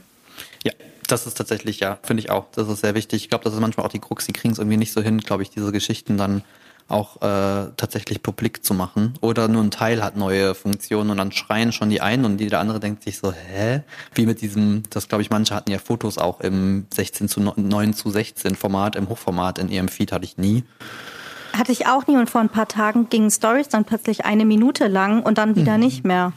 [0.63, 0.71] Ja,
[1.07, 2.45] das ist tatsächlich, ja, finde ich auch.
[2.53, 3.23] Das ist sehr wichtig.
[3.23, 5.19] Ich glaube, das ist manchmal auch die Krux, die kriegen es irgendwie nicht so hin,
[5.19, 6.43] glaube ich, diese Geschichten dann
[6.89, 9.13] auch äh, tatsächlich publik zu machen.
[9.21, 12.47] Oder nur ein Teil hat neue Funktionen und dann schreien schon die einen und die
[12.47, 13.81] der andere denkt sich so, hä?
[14.13, 17.93] Wie mit diesem, das glaube ich, manche hatten ja Fotos auch im 16 zu 9
[17.93, 20.63] zu 16 Format, im Hochformat in ihrem Feed hatte ich nie.
[21.57, 24.87] Hatte ich auch nie und vor ein paar Tagen gingen Stories dann plötzlich eine Minute
[24.87, 25.83] lang und dann wieder mhm.
[25.83, 26.33] nicht mehr.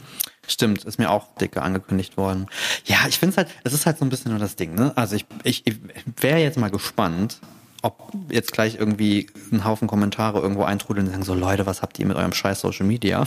[0.47, 2.47] Stimmt, ist mir auch dicke angekündigt worden.
[2.85, 4.91] Ja, ich finde es halt, es ist halt so ein bisschen nur das Ding, ne?
[4.95, 5.77] Also ich, ich, ich
[6.19, 7.39] wäre jetzt mal gespannt,
[7.83, 11.99] ob jetzt gleich irgendwie ein Haufen Kommentare irgendwo eintrudeln und sagen so, Leute, was habt
[11.99, 13.23] ihr mit eurem scheiß Social Media?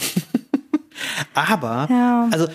[1.35, 2.29] Aber, ja.
[2.31, 2.49] also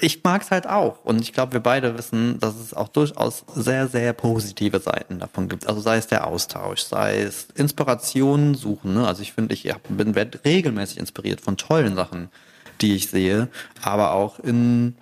[0.00, 1.04] ich mag es halt auch.
[1.04, 5.48] Und ich glaube, wir beide wissen, dass es auch durchaus sehr, sehr positive Seiten davon
[5.48, 5.66] gibt.
[5.66, 8.94] Also sei es der Austausch, sei es Inspirationen suchen.
[8.94, 9.06] Ne?
[9.06, 12.30] Also ich finde, ich bin regelmäßig inspiriert von tollen Sachen
[12.80, 13.48] die ich sehe,
[13.82, 14.94] aber auch in,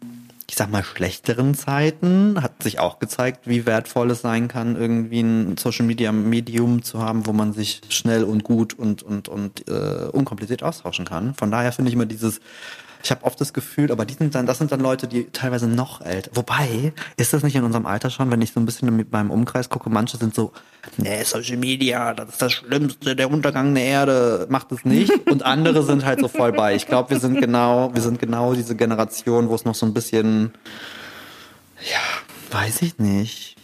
[0.49, 5.21] ich sag mal, schlechteren Zeiten hat sich auch gezeigt, wie wertvoll es sein kann, irgendwie
[5.21, 9.69] ein Social Media Medium zu haben, wo man sich schnell und gut und, und, und
[9.69, 11.35] äh, unkompliziert austauschen kann.
[11.35, 12.41] Von daher finde ich immer dieses
[13.03, 15.69] ich habe oft das Gefühl, aber die sind dann, das sind dann Leute, die teilweise
[15.69, 16.31] noch älter.
[16.35, 19.31] Wobei, ist das nicht in unserem Alter schon, wenn ich so ein bisschen mit meinem
[19.31, 20.53] Umkreis gucke, manche sind so,
[20.97, 25.13] nee, Social Media, das ist das Schlimmste, der Untergang der Erde, macht es nicht.
[25.31, 26.75] Und andere sind halt so voll bei.
[26.75, 29.95] Ich glaube, wir sind genau, wir sind genau diese Generation, wo es noch so ein
[29.95, 30.53] bisschen,
[31.81, 33.59] ja, weiß ich nicht.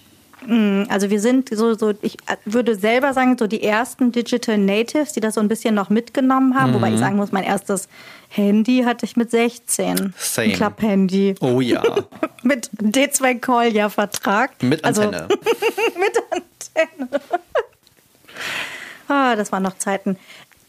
[0.46, 5.12] Mm, also wir sind so, so, ich würde selber sagen, so die ersten Digital Natives,
[5.12, 6.74] die das so ein bisschen noch mitgenommen haben, mhm.
[6.76, 7.88] wobei ich sagen muss, mein erstes
[8.34, 10.12] Handy hatte ich mit 16.
[10.18, 10.48] Same.
[10.48, 11.36] Ein Klapp-Handy.
[11.40, 11.82] Oh ja.
[12.42, 14.60] mit D2 Call ja Vertrag.
[14.60, 15.22] Mit also Antenne.
[15.22, 15.36] Also,
[15.98, 17.20] mit Antenne.
[19.06, 20.18] ah, das waren noch Zeiten.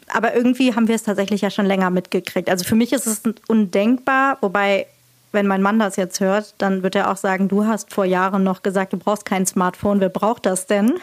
[0.09, 2.51] Aber irgendwie haben wir es tatsächlich ja schon länger mitgekriegt.
[2.51, 4.85] Also für mich ist es undenkbar, wobei,
[5.31, 8.43] wenn mein Mann das jetzt hört, dann wird er auch sagen, du hast vor Jahren
[8.43, 10.93] noch gesagt, du brauchst kein Smartphone, wer braucht das denn?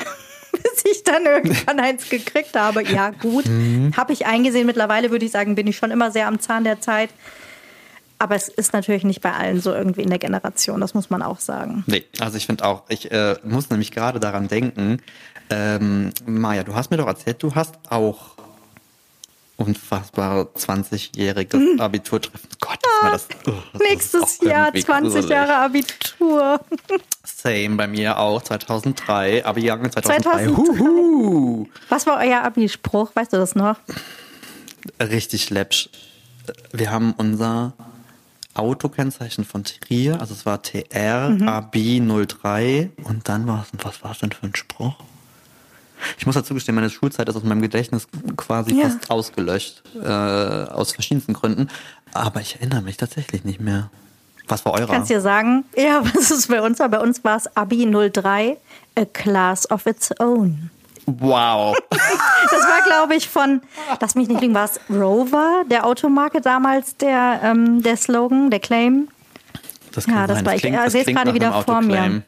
[0.83, 2.83] Bis ich dann irgendwann eins gekriegt habe.
[2.83, 3.47] Ja, gut.
[3.47, 3.92] Mhm.
[3.97, 4.66] Habe ich eingesehen.
[4.66, 7.11] Mittlerweile würde ich sagen, bin ich schon immer sehr am Zahn der Zeit.
[8.18, 11.23] Aber es ist natürlich nicht bei allen so irgendwie in der Generation, das muss man
[11.23, 11.83] auch sagen.
[11.88, 14.99] Nee, also ich finde auch, ich äh, muss nämlich gerade daran denken,
[15.51, 18.37] ähm, Maja, du hast mir doch erzählt, du hast auch
[19.62, 21.81] unfassbare 20-jähriges hm.
[21.81, 22.48] Abiturtreffen.
[22.61, 25.31] Gott, ja, das, oh, das Nächstes Jahr 20 gruselig.
[25.31, 26.61] Jahre Abitur.
[27.25, 30.22] Same bei mir auch, 2003, Abi-Jahrgang 2003.
[30.22, 30.79] 2003.
[30.79, 31.68] Huhu.
[31.88, 33.11] Was war euer Abi-Spruch?
[33.14, 33.77] Weißt du das noch?
[35.01, 35.88] Richtig läppsch.
[36.72, 37.75] Wir haben unser
[38.55, 41.48] Autokennzeichen von Trier, also es war TR mhm.
[41.48, 41.77] AB
[42.29, 44.96] 03 und dann war es, was war es denn für ein Spruch?
[46.19, 48.88] Ich muss dazu gestehen, meine Schulzeit ist aus meinem Gedächtnis quasi ja.
[48.88, 51.69] fast ausgelöscht, äh, aus verschiedensten Gründen.
[52.12, 53.91] Aber ich erinnere mich tatsächlich nicht mehr.
[54.49, 54.87] Was war eurer?
[54.87, 56.79] Kannst dir sagen, ja, was ist bei uns?
[56.79, 58.57] Bei uns war es Abi 03,
[58.97, 60.71] A Class of Its Own.
[61.07, 61.77] Wow.
[62.51, 63.62] Das war, glaube ich, von,
[64.01, 68.61] lass mich nicht liegen, war es Rover, der Automarke damals, der, ähm, der Slogan, der
[68.61, 69.09] Claim?
[69.93, 70.47] Das kann ja, das sein.
[70.47, 70.93] war das klingt, ich.
[70.93, 72.23] sehe es gerade wieder vor mir.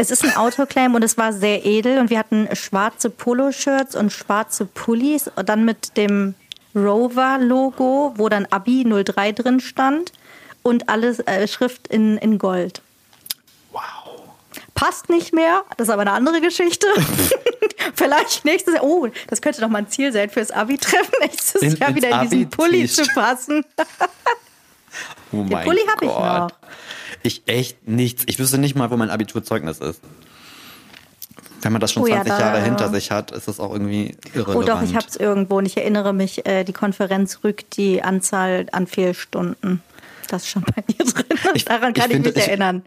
[0.00, 4.12] Es ist ein Autoclaim und es war sehr edel und wir hatten schwarze Poloshirts und
[4.12, 6.36] schwarze Pullis und dann mit dem
[6.76, 10.12] Rover-Logo, wo dann Abi 03 drin stand
[10.62, 12.80] und alles äh, Schrift in, in Gold.
[13.72, 13.82] Wow.
[14.76, 16.86] Passt nicht mehr, das ist aber eine andere Geschichte.
[17.96, 18.84] Vielleicht nächstes Jahr.
[18.84, 21.14] Oh, das könnte doch mal ein Ziel sein fürs Abi-Treffen.
[21.20, 23.64] Nächstes in, Jahr wieder in diesen Pulli zu passen.
[25.32, 26.50] oh Den Pulli habe ich noch.
[27.22, 28.24] Ich echt nichts.
[28.26, 30.00] Ich wüsste nicht mal, wo mein Abiturzeugnis ist.
[31.62, 33.72] Wenn man das schon oh, 20 ja, da, Jahre hinter sich hat, ist das auch
[33.72, 34.56] irgendwie irrelevant.
[34.56, 38.02] Oh doch, ich habe es irgendwo und ich erinnere mich, äh, die Konferenz rückt die
[38.02, 39.82] Anzahl an Fehlstunden.
[40.28, 41.24] Das ist schon bei mir drin.
[41.54, 42.82] Ich, Daran kann ich, ich mich ich, erinnern.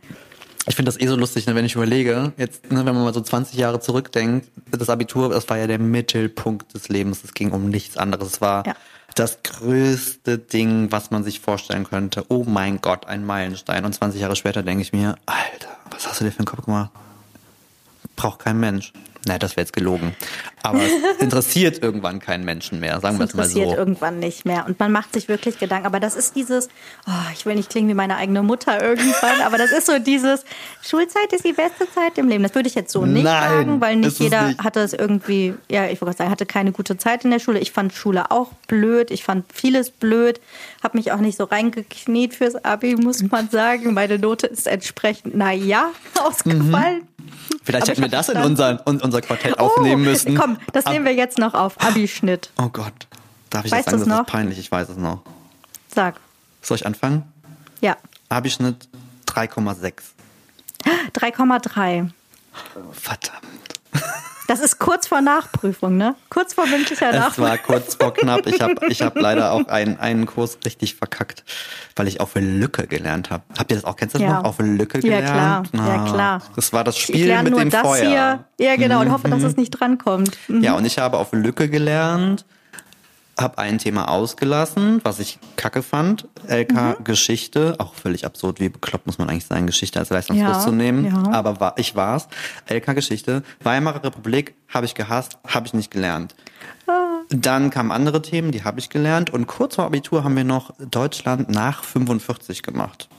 [0.68, 3.14] Ich finde das eh so lustig, ne, wenn ich überlege, jetzt, ne, wenn man mal
[3.14, 7.24] so 20 Jahre zurückdenkt, das Abitur, das war ja der Mittelpunkt des Lebens.
[7.24, 8.34] Es ging um nichts anderes.
[8.34, 8.76] Es war ja.
[9.16, 12.26] Das größte Ding, was man sich vorstellen könnte.
[12.30, 13.86] Oh mein Gott, ein Meilenstein.
[13.86, 16.66] Und 20 Jahre später denke ich mir, Alter, was hast du dir für einen Kopf
[16.66, 16.92] gemacht?
[18.16, 18.94] Braucht kein Mensch.
[19.26, 20.16] Nein, das wäre jetzt gelogen.
[20.64, 23.60] Aber es interessiert irgendwann keinen Menschen mehr, sagen wir es mal so.
[23.60, 24.66] interessiert irgendwann nicht mehr.
[24.66, 25.86] Und man macht sich wirklich Gedanken.
[25.86, 26.70] Aber das ist dieses,
[27.08, 30.44] oh, ich will nicht klingen wie meine eigene Mutter irgendwann, aber das ist so dieses,
[30.84, 32.44] Schulzeit ist die beste Zeit im Leben.
[32.44, 34.64] Das würde ich jetzt so nicht Nein, sagen, weil nicht jeder nicht.
[34.64, 37.60] hatte es irgendwie, ja, ich wollte sagen, hatte keine gute Zeit in der Schule.
[37.60, 39.12] Ich fand Schule auch blöd.
[39.12, 40.42] Ich fand vieles blöd.
[40.84, 43.94] Habe mich auch nicht so reingekniet fürs Abi, muss man sagen.
[43.94, 47.02] Meine Note ist entsprechend, naja, ausgefallen.
[47.02, 47.08] Mhm.
[47.64, 50.36] Vielleicht hätten wir das in unser, in unser Quartett oh, aufnehmen müssen.
[50.36, 51.80] Komm, das nehmen wir jetzt noch auf.
[51.82, 52.50] Abi-Schnitt.
[52.58, 52.94] Oh Gott.
[53.50, 54.10] Darf ich weißt das sagen?
[54.10, 54.26] Das noch?
[54.26, 54.60] ist peinlich.
[54.60, 55.22] Ich weiß es noch.
[55.94, 56.20] Sag.
[56.62, 57.24] Soll ich anfangen?
[57.82, 57.98] Ja.
[58.30, 58.88] Abi-Schnitt
[59.28, 59.94] 3,6.
[61.14, 62.10] 3,3.
[62.92, 63.42] Verdammt.
[64.52, 66.14] Das ist kurz vor Nachprüfung, ne?
[66.30, 67.46] Kurz vor mündlicher Nachprüfung.
[67.46, 68.46] Es war kurz vor knapp.
[68.48, 71.46] Ich habe ich hab leider auch einen, einen Kurs richtig verkackt,
[71.96, 73.44] weil ich auf Lücke gelernt habe.
[73.58, 73.96] Habt ihr das auch?
[73.96, 74.40] Kennst du das ja.
[74.40, 74.44] noch?
[74.44, 75.26] Auf Lücke gelernt?
[75.26, 75.88] Ja, klar.
[75.88, 76.42] Ah, ja, klar.
[76.58, 78.44] Das war das Spiel mit dem Feuer.
[78.58, 78.68] Hier.
[78.68, 79.00] Ja, genau.
[79.00, 80.38] Und hoffe, dass es nicht drankommt.
[80.50, 80.62] Mhm.
[80.62, 82.44] Ja, und ich habe auf Lücke gelernt
[83.40, 86.28] habe ein Thema ausgelassen, was ich kacke fand.
[86.48, 87.04] LK mhm.
[87.04, 90.72] Geschichte, auch völlig absurd, wie bekloppt muss man eigentlich sein, Geschichte als Leistungskurs ja, zu
[90.72, 91.06] nehmen.
[91.06, 91.32] Ja.
[91.32, 92.28] Aber war, ich war's.
[92.70, 96.36] LK Geschichte, Weimarer Republik habe ich gehasst, habe ich nicht gelernt.
[96.88, 97.22] Ah.
[97.30, 99.30] Dann kamen andere Themen, die habe ich gelernt.
[99.30, 103.10] Und kurz vor Abitur haben wir noch Deutschland nach 45 gemacht.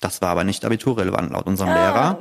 [0.00, 1.74] Das war aber nicht abiturrelevant laut unserem ah.
[1.74, 2.20] Lehrer.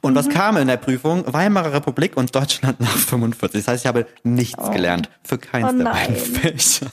[0.00, 0.32] Und was mhm.
[0.32, 1.24] kam in der Prüfung?
[1.32, 3.64] Weimarer Republik und Deutschland nach 45.
[3.64, 4.70] Das heißt, ich habe nichts oh.
[4.70, 6.86] gelernt für keins oh der beiden Fächer.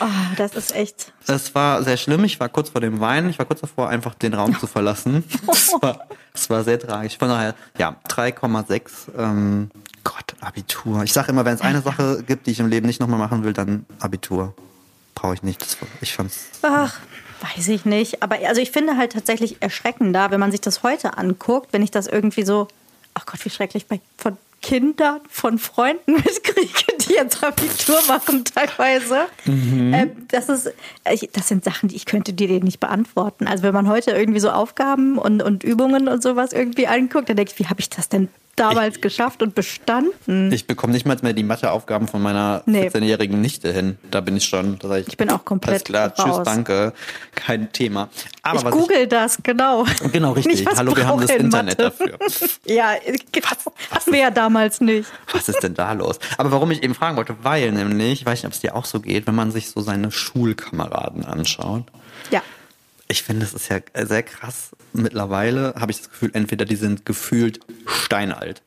[0.00, 1.12] oh, das ist echt.
[1.26, 2.24] Es war sehr schlimm.
[2.24, 3.30] Ich war kurz vor dem Weinen.
[3.30, 5.24] Ich war kurz davor, einfach den Raum zu verlassen.
[5.46, 7.18] Das war, das war sehr tragisch.
[7.18, 8.90] Von daher, ja, 3,6.
[9.16, 9.70] Ähm,
[10.04, 11.02] Gott, Abitur.
[11.02, 13.44] Ich sage immer, wenn es eine Sache gibt, die ich im Leben nicht nochmal machen
[13.44, 14.54] will, dann Abitur.
[15.14, 15.60] Brauche ich nicht.
[15.60, 16.46] Das, ich fand's.
[16.62, 16.98] Ach.
[17.40, 18.22] Weiß ich nicht.
[18.22, 21.90] Aber also ich finde halt tatsächlich erschreckender, wenn man sich das heute anguckt, wenn ich
[21.90, 22.68] das irgendwie so,
[23.14, 29.26] ach Gott, wie schrecklich, bei, von Kindern, von Freunden mitkriege, die jetzt Abitur machen teilweise.
[29.44, 29.94] Mhm.
[29.94, 30.72] Ähm, das, ist,
[31.32, 33.46] das sind Sachen, die ich könnte dir nicht beantworten.
[33.46, 37.36] Also wenn man heute irgendwie so Aufgaben und, und Übungen und sowas irgendwie anguckt, dann
[37.36, 40.52] denke ich, wie habe ich das denn damals geschafft und bestanden.
[40.52, 42.88] Ich bekomme nicht mal mehr die Matheaufgaben von meiner Nee.
[42.88, 43.96] 14-jährigen Nichte hin.
[44.10, 44.78] Da bin ich schon.
[44.98, 46.44] Ich, Ich bin auch komplett Alles klar, tschüss, raus.
[46.44, 46.92] danke.
[47.34, 48.10] Kein Thema.
[48.42, 49.86] Aber ich was google das, genau.
[49.86, 50.56] ich, genau richtig.
[50.56, 51.90] Nicht, was Hallo, wir haben das in Internet Mathe.
[51.98, 52.18] dafür.
[52.66, 52.92] Ja,
[53.90, 54.49] hatten wir ja damals
[54.80, 55.10] nicht.
[55.32, 56.18] Was ist denn da los?
[56.38, 58.84] Aber warum ich eben fragen wollte, weil nämlich, ich weiß nicht, ob es dir auch
[58.84, 61.84] so geht, wenn man sich so seine Schulkameraden anschaut.
[62.30, 62.42] Ja.
[63.08, 64.70] Ich finde, es ist ja sehr krass.
[64.92, 68.62] Mittlerweile habe ich das Gefühl, entweder die sind gefühlt steinalt.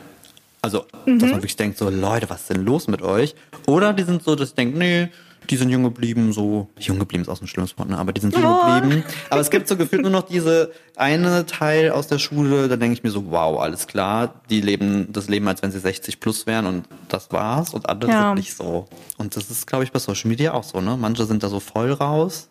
[0.61, 3.35] Also, dass man wirklich denkt, so Leute, was ist denn los mit euch?
[3.67, 5.09] Oder die sind so, dass ich denke, nee,
[5.49, 7.97] die sind jung geblieben, so, jung geblieben ist auch so ein schlimmes Wort, ne?
[7.97, 8.65] aber die sind jung Oh.
[8.65, 9.03] geblieben.
[9.29, 12.93] Aber es gibt so gefühlt nur noch diese eine Teil aus der Schule, da denke
[12.93, 16.45] ich mir so, wow, alles klar, die leben das Leben, als wenn sie 60 plus
[16.47, 18.27] wären und das war's und andere Ja.
[18.29, 18.87] sind nicht so.
[19.17, 20.97] Und das ist, glaube ich, bei Social Media auch so, ne?
[20.99, 22.47] Manche sind da so voll raus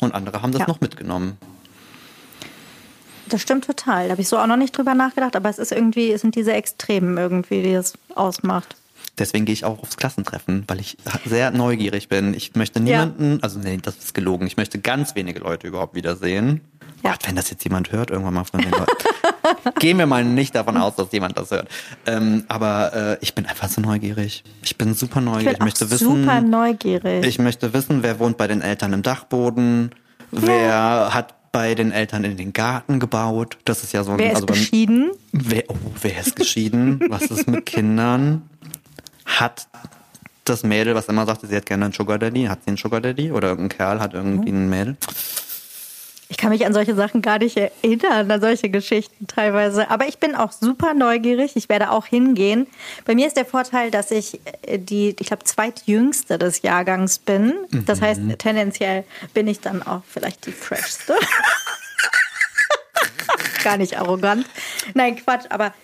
[0.00, 0.68] und andere haben das Ja.
[0.68, 1.36] noch mitgenommen.
[3.28, 4.06] Das stimmt total.
[4.06, 6.34] Da habe ich so auch noch nicht drüber nachgedacht, aber es ist irgendwie, es sind
[6.34, 8.74] diese Extremen irgendwie, die es ausmacht.
[9.18, 10.96] Deswegen gehe ich auch aufs Klassentreffen, weil ich
[11.26, 12.32] sehr neugierig bin.
[12.34, 14.46] Ich möchte niemanden, also nee, das ist gelogen.
[14.46, 16.60] Ich möchte ganz wenige Leute überhaupt wiedersehen.
[17.02, 17.12] Ja.
[17.12, 18.86] Gott, wenn das jetzt jemand hört, irgendwann mal von den Leuten.
[19.78, 21.68] Gehen wir mal nicht davon aus, dass jemand das hört.
[22.06, 24.44] Ähm, aber äh, ich bin einfach so neugierig.
[24.62, 25.44] Ich bin super Ich neugierig.
[25.46, 27.26] bin Ich, möchte wissen, super neugierig.
[27.26, 29.90] ich möchte wissen, wer wohnt bei den Eltern im Dachboden,
[30.30, 33.58] wer hat bei den Eltern in den Garten gebaut.
[33.64, 35.10] Das ist ja so ein, Wer ist also geschieden?
[35.32, 37.00] Wer, oh, wer ist geschieden?
[37.08, 38.42] Was ist mit Kindern?
[39.38, 39.66] Hat
[40.44, 43.00] das Mädel, was immer sagte, sie hat gerne einen Sugar Daddy, hat sie einen Sugar
[43.00, 43.32] Daddy?
[43.32, 44.96] Oder irgendein Kerl hat irgendwie ein Mädel?
[46.28, 49.90] Ich kann mich an solche Sachen gar nicht erinnern, an solche Geschichten teilweise.
[49.90, 51.56] Aber ich bin auch super neugierig.
[51.56, 52.68] Ich werde auch hingehen.
[53.04, 57.54] Bei mir ist der Vorteil, dass ich äh, die, ich glaube, zweitjüngste des Jahrgangs bin.
[57.84, 61.14] Das heißt, tendenziell bin ich dann auch vielleicht die freshste.
[63.64, 64.46] gar nicht arrogant.
[64.94, 65.74] Nein, Quatsch, aber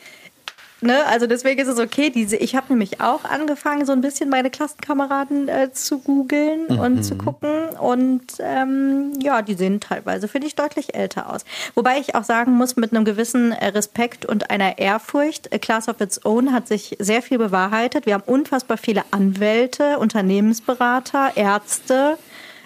[0.83, 2.11] Ne, also deswegen ist es okay.
[2.11, 7.03] Diese, ich habe nämlich auch angefangen, so ein bisschen meine Klassenkameraden äh, zu googeln und
[7.03, 7.71] zu gucken.
[7.81, 11.47] Und ähm, ja, die sehen teilweise, finde ich, deutlich älter aus.
[11.75, 15.89] Wobei ich auch sagen muss, mit einem gewissen äh, Respekt und einer Ehrfurcht, A Class
[15.89, 18.05] of Its Own hat sich sehr viel bewahrheitet.
[18.05, 22.19] Wir haben unfassbar viele Anwälte, Unternehmensberater, Ärzte,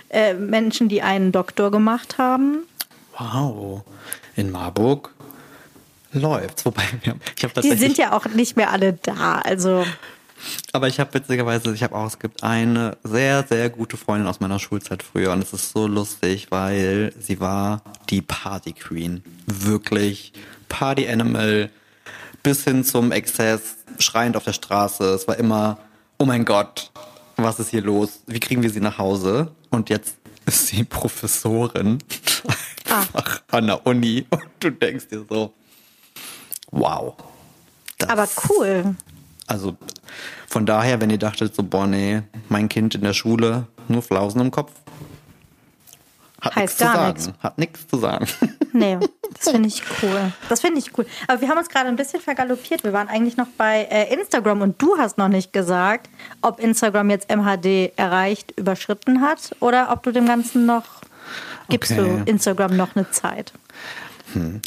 [0.08, 2.64] äh, Menschen, die einen Doktor gemacht haben.
[3.16, 3.82] Wow.
[4.34, 5.14] In Marburg
[6.12, 6.64] läuft's.
[6.64, 6.82] Wobei,
[7.36, 9.40] ich habe Die sind ja auch nicht mehr alle da.
[9.40, 9.84] Also
[10.72, 14.40] Aber ich habe witzigerweise, ich habe auch, es gibt eine sehr, sehr gute Freundin aus
[14.40, 19.22] meiner Schulzeit früher und es ist so lustig, weil sie war die Party Queen.
[19.46, 20.32] Wirklich
[20.68, 21.70] Party Animal
[22.42, 25.04] bis hin zum Exzess, schreiend auf der Straße.
[25.12, 25.78] Es war immer,
[26.18, 26.90] oh mein Gott,
[27.36, 28.22] was ist hier los?
[28.26, 29.52] Wie kriegen wir sie nach Hause?
[29.70, 31.98] Und jetzt ist sie Professorin
[32.88, 35.52] einfach an der Uni und du denkst dir so,
[36.70, 37.14] wow.
[37.98, 38.94] Das aber cool.
[39.46, 39.76] also
[40.48, 44.40] von daher, wenn ihr dachtet so, boah, nee, mein Kind in der Schule, nur Flausen
[44.40, 44.72] im Kopf,
[46.40, 47.06] hat Heißt nichts zu sagen.
[47.12, 47.30] nichts.
[47.42, 48.26] Hat nichts zu sagen.
[48.72, 48.98] Nee,
[49.34, 50.32] das finde ich cool.
[50.48, 51.04] Das finde ich cool.
[51.26, 52.84] Aber wir haben uns gerade ein bisschen vergaloppiert.
[52.84, 56.08] Wir waren eigentlich noch bei äh, Instagram und du hast noch nicht gesagt,
[56.40, 60.84] ob Instagram jetzt MHD erreicht, überschritten hat oder ob du dem Ganzen noch,
[61.68, 62.22] gibst Okay.
[62.24, 63.52] du Instagram noch eine Zeit?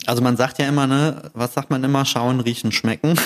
[0.06, 2.06] Also man sagt ja immer, ne, was sagt man immer?
[2.06, 3.20] Schauen, riechen, schmecken.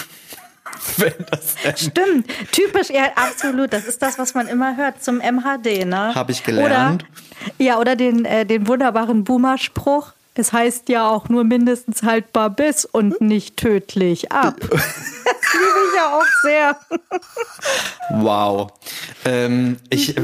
[1.76, 3.74] Stimmt, typisch, ja, absolut.
[3.74, 6.14] Das ist das, was man immer hört zum MHD, ne?
[6.14, 7.04] Hab ich gelernt.
[7.04, 10.14] Oder, ja, oder den, äh, den wunderbaren Boomer-Spruch.
[10.36, 14.56] Es heißt ja auch nur mindestens haltbar bis und nicht tödlich ab.
[15.28, 16.78] Das liebe ich ja auch sehr.
[18.22, 18.72] Wow.
[19.26, 20.16] Ähm, ich,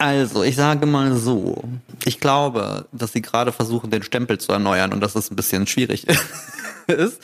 [0.00, 1.62] also, ich sage mal so.
[2.06, 5.66] Ich glaube, dass sie gerade versuchen, den Stempel zu erneuern und dass es ein bisschen
[5.66, 6.06] schwierig
[6.86, 7.20] ist.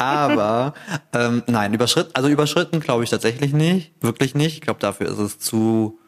[0.00, 0.72] Aber
[1.12, 3.92] ähm, nein, überschritten, also überschritten glaube ich tatsächlich nicht.
[4.00, 4.54] Wirklich nicht.
[4.54, 5.98] Ich glaube, dafür ist es zu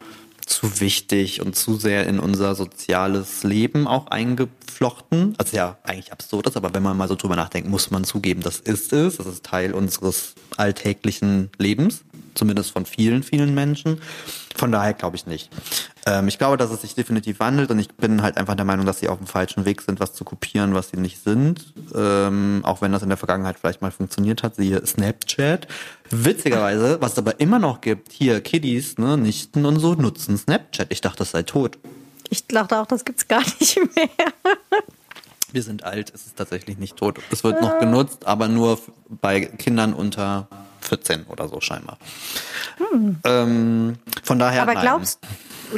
[0.47, 5.35] zu wichtig und zu sehr in unser soziales Leben auch eingeflochten.
[5.39, 8.41] Also ja, eigentlich absurd ist, aber wenn man mal so drüber nachdenkt, muss man zugeben,
[8.43, 9.17] das ist es.
[9.17, 14.01] Das ist Teil unseres alltäglichen Lebens, zumindest von vielen, vielen Menschen.
[14.55, 15.51] Von daher glaube ich nicht.
[16.07, 18.87] Ähm, ich glaube, dass es sich definitiv wandelt und ich bin halt einfach der Meinung,
[18.87, 21.75] dass sie auf dem falschen Weg sind, was zu kopieren, was sie nicht sind.
[21.95, 25.69] Ähm, auch wenn das in der Vergangenheit vielleicht mal funktioniert hat, siehe Snapchat.
[26.11, 30.91] Witzigerweise, was es aber immer noch gibt, hier Kiddies, ne, Nichten und so, nutzen Snapchat.
[30.91, 31.79] Ich dachte, das sei tot.
[32.31, 34.33] Ich dachte auch, das gibt's gar nicht mehr.
[35.53, 37.19] Wir sind alt, es ist tatsächlich nicht tot.
[37.31, 40.49] Es wird noch genutzt, aber nur bei Kindern unter
[40.87, 41.99] 14 oder so scheinbar.
[43.25, 44.63] Ähm, von daher.
[44.63, 44.83] Aber nein.
[44.83, 45.21] glaubst,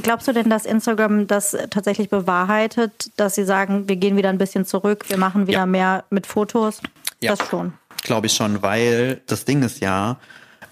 [0.03, 4.39] glaubst du denn, dass Instagram das tatsächlich bewahrheitet, dass sie sagen, wir gehen wieder ein
[4.39, 5.67] bisschen zurück, wir machen wieder Ja.
[5.67, 6.81] mehr mit Fotos?
[7.21, 7.35] Ja.
[7.35, 7.73] Das schon.
[8.03, 10.19] glaube ich schon, weil das Ding ist ja,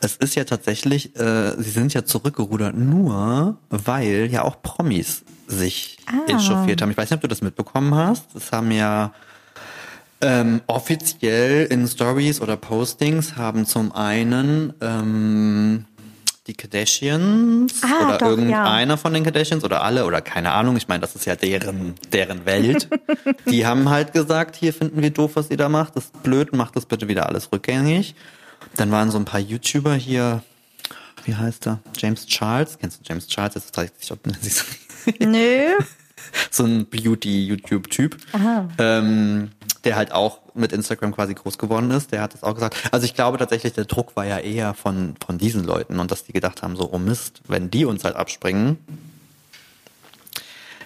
[0.01, 5.99] es ist ja tatsächlich, äh, sie sind ja zurückgerudert, nur weil ja auch Promis sich
[6.07, 6.31] Ah.
[6.31, 6.91] echauffiert haben.
[6.91, 8.35] Ich weiß nicht, ob du das mitbekommen hast.
[8.37, 9.13] Es haben ja
[10.21, 15.85] ähm, offiziell in Stories oder Postings haben zum einen ähm,
[16.47, 20.77] die Kardashians Ah, oder doch, irgendeiner von den Kardashians oder alle oder keine Ahnung.
[20.77, 22.89] Ich meine, das ist ja deren, deren Welt.
[23.51, 25.97] die haben halt gesagt, hier finden wir doof, was ihr da macht.
[25.97, 28.15] Das ist blöd, macht das bitte wieder alles rückgängig.
[28.77, 30.43] Dann waren so ein paar YouTuber hier,
[31.25, 31.81] wie heißt er?
[31.97, 32.79] James Charles.
[32.79, 33.55] Kennst du James Charles?
[33.55, 34.31] Das ist ich glaube,
[35.21, 35.73] Nö.
[36.51, 38.17] so ein Beauty-YouTube-Typ,
[38.79, 39.51] ähm,
[39.87, 42.13] der halt auch mit Instagram quasi groß geworden ist.
[42.13, 42.77] Der hat das auch gesagt.
[42.93, 46.25] Also ich glaube tatsächlich, der Druck war ja eher von, von diesen Leuten und dass
[46.25, 48.79] die gedacht haben, so, oh Mist, wenn die uns halt abspringen,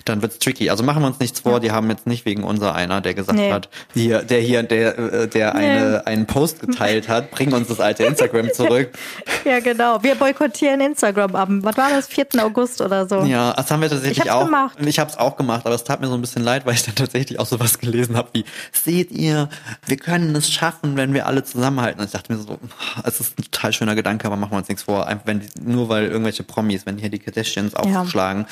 [0.04, 0.70] dann wird's tricky.
[0.70, 3.38] Also machen wir uns nichts vor, die haben jetzt nicht wegen unser einer, der gesagt
[3.38, 3.52] Nee.
[3.52, 7.80] hat, hier, der hier, der, äh, der eine, einen Post geteilt hat, bring uns das
[7.80, 8.90] alte Instagram zurück.
[9.44, 10.02] Ja, genau.
[10.02, 11.48] Wir boykottieren Instagram ab.
[11.50, 12.06] Was war das?
[12.08, 12.26] 4.
[12.38, 13.22] August oder so.
[13.22, 14.44] Ja, das haben wir tatsächlich Ich hab's auch.
[14.46, 14.78] gemacht.
[14.80, 16.82] Ich habe es auch gemacht, aber es tat mir so ein bisschen leid, weil ich
[16.84, 19.48] dann tatsächlich auch sowas gelesen habe wie, seht ihr,
[19.86, 22.00] wir können es schaffen, wenn wir alle zusammenhalten.
[22.00, 22.58] Und ich dachte mir so,
[23.04, 25.06] es ist ein total schöner Gedanke, aber machen wir uns nichts vor.
[25.06, 28.46] Einfach wenn nur weil irgendwelche Promis, wenn hier die Kardashians aufschlagen,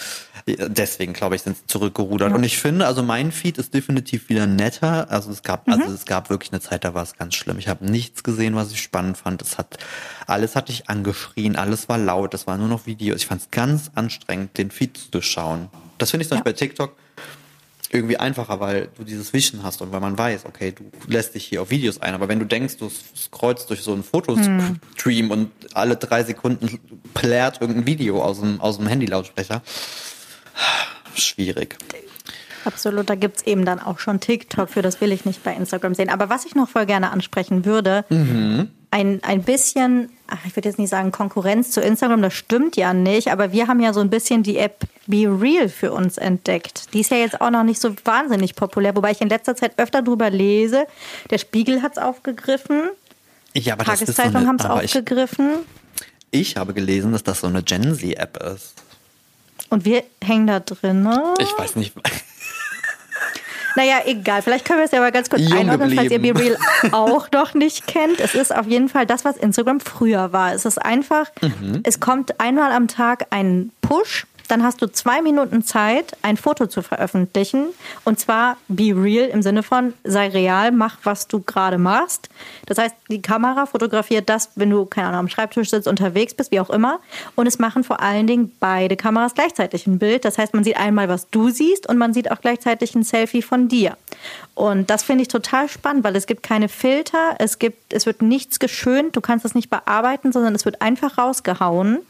[0.47, 2.33] deswegen glaube ich, sind sie zurückgerudert.
[2.33, 5.11] Und ich finde, also mein Feed ist definitiv wieder netter.
[5.11, 5.75] Also es gab, Mhm.
[5.75, 7.59] also es gab wirklich eine Zeit, da war es ganz schlimm.
[7.59, 9.43] Ich habe nichts gesehen, was ich spannend fand.
[9.43, 9.77] Es hat
[10.27, 13.19] alles hat dich angeschrien, alles war laut, es war nur noch Videos.
[13.19, 15.69] Ich fand es ganz anstrengend, den Feed zu durchschauen.
[15.99, 16.97] Das finde ich zum Beispiel bei TikTok
[17.91, 21.47] irgendwie einfacher, weil du dieses Vision hast und weil man weiß, okay, du lässt dich
[21.47, 22.15] hier auf Videos ein.
[22.15, 26.79] Aber wenn du denkst, du scrollst durch so einen Fotostream und alle drei Sekunden
[27.15, 29.63] plärt irgendein Video aus dem, aus dem Handy-Lautsprecher,
[31.15, 31.79] schwierig.
[32.65, 35.95] Absolut, da gibt's eben dann auch schon TikTok für, das will ich nicht bei Instagram
[35.95, 36.11] sehen.
[36.11, 38.05] Aber was ich noch voll gerne ansprechen würde,
[38.91, 42.95] ein, ein bisschen, ach, ich würde jetzt nicht sagen Konkurrenz zu Instagram, das stimmt ja
[42.95, 46.93] nicht, aber wir haben ja so ein bisschen die App Be Real für uns entdeckt.
[46.95, 49.73] Die ist ja jetzt auch noch nicht so wahnsinnig populär, wobei ich in letzter Zeit
[49.79, 50.87] öfter drüber lese.
[51.31, 52.83] Der Spiegel hat's aufgegriffen,
[53.55, 55.51] Ja, aber Tageszeitung eine, haben's aber ich, aufgegriffen.
[56.31, 58.75] ich habe gelesen, dass das so eine Gen Z-App ist.
[59.71, 61.03] Und wir hängen da drin.
[61.03, 61.35] Ne?
[61.41, 61.93] Ich weiß nicht.
[63.77, 64.43] Naja, egal.
[64.43, 66.39] Vielleicht können wir es ja mal ganz kurz Jung einordnen, falls ihr geblieben.
[66.39, 66.59] BeReal
[66.93, 68.19] auch noch nicht kennt.
[68.21, 70.53] Es ist auf jeden Fall das, was Instagram früher war.
[70.55, 71.81] Es ist einfach, Mhm.
[71.85, 74.27] es kommt einmal am Tag ein Push.
[74.49, 77.67] Dann hast du zwei Minuten Zeit, ein Foto zu veröffentlichen.
[78.05, 82.29] Und zwar be real im Sinne von sei real, mach, was du gerade machst.
[82.67, 86.51] Das heißt, die Kamera fotografiert das, wenn du, keine Ahnung, am Schreibtisch sitzt, unterwegs bist,
[86.51, 87.01] wie auch immer.
[87.37, 90.25] Und es machen vor allen Dingen beide Kameras gleichzeitig ein Bild.
[90.25, 93.43] Das heißt, man sieht einmal, was du siehst und man sieht auch gleichzeitig ein Selfie
[93.43, 93.97] von dir.
[94.55, 98.23] Und das finde ich total spannend, weil es gibt keine Filter, es gibt, es wird
[98.23, 102.01] nichts geschönt, du kannst es nicht bearbeiten, sondern es wird einfach rausgehauen.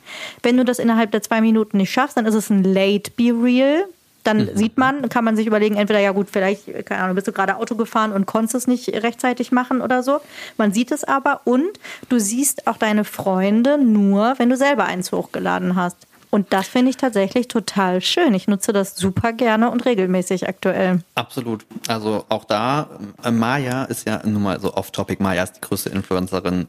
[0.42, 3.32] Wenn du das innerhalb der zwei Minuten nicht schaffst, dann ist es ein Late Be
[3.32, 3.84] Real.
[4.24, 7.32] Dann sieht man, kann man sich überlegen, entweder ja gut, vielleicht, keine Ahnung, bist du
[7.32, 10.20] gerade Auto gefahren und konntest es nicht rechtzeitig machen oder so.
[10.58, 11.78] Man sieht es aber und
[12.10, 16.06] du siehst auch deine Freunde nur, wenn du selber eins hochgeladen hast.
[16.30, 18.34] Und das finde ich tatsächlich total schön.
[18.34, 21.00] Ich nutze das super gerne und regelmäßig aktuell.
[21.14, 21.64] Absolut.
[21.86, 22.88] Also auch da,
[23.24, 25.22] äh, Maya ist ja nun mal so off-topic.
[25.22, 26.66] Maya ist die größte Influencerin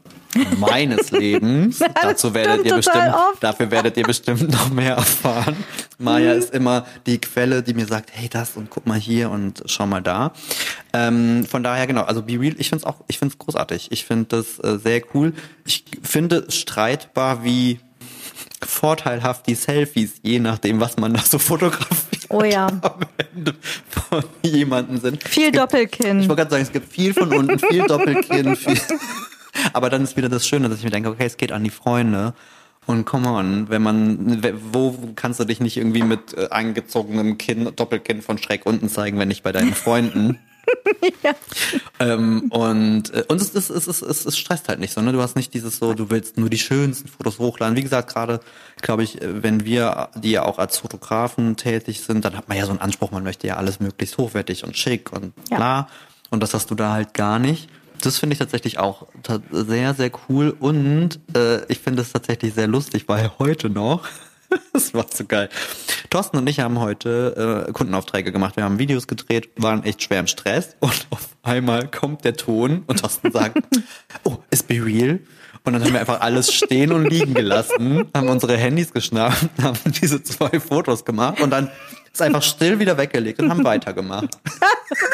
[0.56, 1.80] meines Lebens.
[2.00, 3.42] Dazu werdet ihr bestimmt, oft.
[3.42, 5.56] dafür werdet ihr bestimmt noch mehr erfahren.
[5.98, 9.62] Maya ist immer die Quelle, die mir sagt, hey, das und guck mal hier und
[9.66, 10.32] schau mal da.
[10.94, 13.92] Ähm, von daher genau, also Be Real, ich finde es auch, ich finde es großartig.
[13.92, 15.34] Ich finde das äh, sehr cool.
[15.66, 17.80] Ich finde streitbar, wie
[18.66, 22.66] vorteilhaft die Selfies, je nachdem, was man da so fotografiert Oh ja.
[22.82, 23.00] am
[23.34, 23.54] Ende
[23.88, 25.22] von jemandem sind.
[25.26, 26.20] Viel gibt- Doppelkinn.
[26.20, 28.78] Ich wollte gerade sagen, es gibt viel von unten, viel Doppelkinn, viel.
[29.72, 31.70] Aber dann ist wieder das Schöne, dass ich mir denke, okay, es geht an die
[31.70, 32.34] Freunde.
[32.86, 37.70] Und come on, wenn man, wo kannst du dich nicht irgendwie mit äh, eingezogenem Kinn,
[37.76, 40.38] Doppelkinn von Schreck unten zeigen, wenn nicht bei deinen Freunden?
[42.00, 45.12] ähm, und äh, und es, ist, es, ist, es, es stresst halt nicht so, ne?
[45.12, 47.76] Du hast nicht dieses so, du willst nur die schönsten Fotos hochladen.
[47.76, 48.40] Wie gesagt, gerade,
[48.82, 52.64] glaube ich, wenn wir, die ja auch als Fotografen tätig sind, dann hat man ja
[52.64, 55.56] so einen Anspruch, man möchte ja alles möglichst hochwertig und schick und Ja.
[55.56, 55.88] bla.
[56.30, 57.68] Und das hast du da halt gar nicht.
[58.02, 59.06] Das finde ich tatsächlich auch
[59.50, 60.56] sehr, sehr cool.
[60.58, 64.06] Und äh, ich finde es tatsächlich sehr lustig, weil heute noch,
[64.72, 65.48] das war so geil.
[66.10, 68.56] Thorsten und ich haben heute äh, Kundenaufträge gemacht.
[68.56, 70.76] Wir haben Videos gedreht, waren echt schwer im Stress.
[70.80, 73.58] Und auf einmal kommt der Ton und Thorsten sagt,
[74.24, 75.20] oh, ist be real?
[75.64, 79.78] Und dann haben wir einfach alles stehen und liegen gelassen, haben unsere Handys geschnappt, haben
[80.00, 81.70] diese zwei Fotos gemacht und dann
[82.12, 84.28] ist einfach still wieder weggelegt und haben weitergemacht.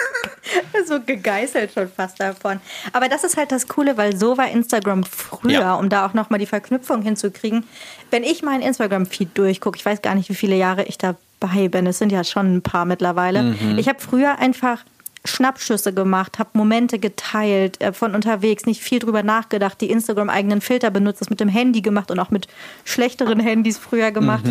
[0.86, 2.61] so gegeißelt schon fast davon.
[2.92, 5.74] Aber das ist halt das Coole, weil so war Instagram früher, Ja.
[5.74, 7.64] um da auch nochmal die Verknüpfung hinzukriegen.
[8.11, 11.86] Wenn ich meinen Instagram-Feed durchgucke, ich weiß gar nicht, wie viele Jahre ich dabei bin,
[11.86, 13.42] es sind ja schon ein paar mittlerweile.
[13.42, 13.78] Mhm.
[13.78, 14.84] Ich habe früher einfach
[15.27, 20.91] Schnappschüsse gemacht, habe Momente geteilt äh, von unterwegs, nicht viel drüber nachgedacht, die Instagram-eigenen Filter
[20.91, 22.49] benutzt, das mit dem Handy gemacht und auch mit
[22.85, 24.45] schlechteren Handys früher gemacht.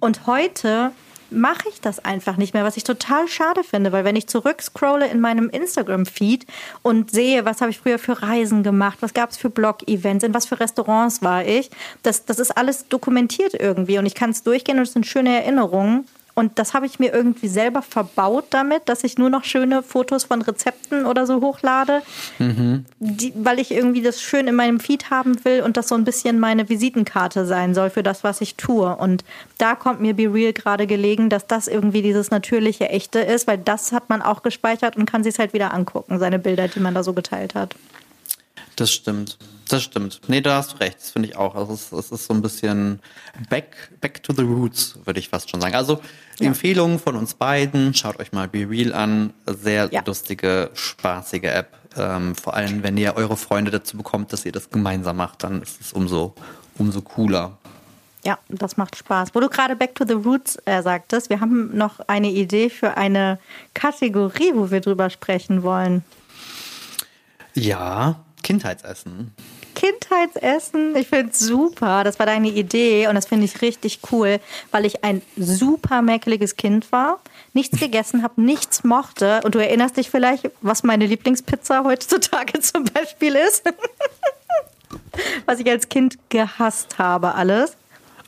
[0.00, 0.92] Und heute
[1.30, 5.08] mache ich das einfach nicht mehr, was ich total schade finde, weil wenn ich zurückscrolle
[5.08, 6.46] in meinem Instagram-Feed
[6.82, 10.34] und sehe, was habe ich früher für Reisen gemacht, was gab es für Blog-Events, in
[10.34, 11.70] was für Restaurants war ich,
[12.02, 15.42] das, das ist alles dokumentiert irgendwie und ich kann es durchgehen und es sind schöne
[15.42, 16.06] Erinnerungen.
[16.38, 20.22] Und das habe ich mir irgendwie selber verbaut damit, dass ich nur noch schöne Fotos
[20.22, 22.00] von Rezepten oder so hochlade,
[23.00, 26.04] die, weil ich irgendwie das schön in meinem Feed haben will und das so ein
[26.04, 28.94] bisschen meine Visitenkarte sein soll für das, was ich tue.
[28.94, 29.24] Und
[29.58, 33.58] da kommt mir Be Real gerade gelegen, dass das irgendwie dieses natürliche, echte ist, weil
[33.58, 36.94] das hat man auch gespeichert und kann sich halt wieder angucken, seine Bilder, die man
[36.94, 37.74] da so geteilt hat.
[38.78, 39.38] Das stimmt.
[39.68, 40.20] Das stimmt.
[40.28, 40.98] Nee, da hast du recht.
[41.00, 41.56] Das finde ich auch.
[41.56, 43.00] Also es, es ist so ein bisschen
[43.50, 45.74] back, back to the roots, würde ich fast schon sagen.
[45.74, 46.00] Also
[46.38, 47.92] Empfehlungen von uns beiden.
[47.92, 49.32] Schaut euch mal Be Real an.
[49.46, 50.02] Sehr Ja.
[50.06, 51.76] lustige, spaßige App.
[51.96, 55.60] Ähm, vor allem, wenn ihr eure Freunde dazu bekommt, dass ihr das gemeinsam macht, dann
[55.60, 56.34] ist es umso,
[56.78, 57.58] umso cooler.
[58.24, 59.30] Ja, das macht Spaß.
[59.34, 62.96] Wo du gerade Back to the Roots äh, sagtest, wir haben noch eine Idee für
[62.96, 63.40] eine
[63.74, 66.04] Kategorie, wo wir drüber sprechen wollen.
[67.54, 69.34] Ja, Kindheitsessen.
[69.74, 72.02] Kindheitsessen, ich finde es super.
[72.02, 74.40] Das war deine Idee und das finde ich richtig cool,
[74.70, 77.20] weil ich ein super mäkeliges Kind war,
[77.52, 79.42] nichts gegessen habe, nichts mochte.
[79.44, 83.64] Und du erinnerst dich vielleicht, was meine Lieblingspizza heutzutage zum Beispiel ist?
[85.44, 87.76] was ich als Kind gehasst habe, alles.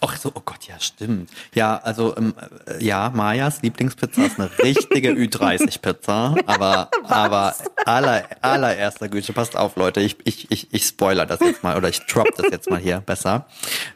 [0.03, 1.29] Ach so, oh Gott, ja, stimmt.
[1.55, 2.33] Ja, also ähm,
[2.67, 9.77] äh, ja, Majas Lieblingspizza ist eine richtige Ü30-Pizza, aber aber aller allererster Güte, passt auf,
[9.77, 12.79] Leute, ich ich ich ich spoiler das jetzt mal oder ich drop das jetzt mal
[12.79, 13.47] hier besser.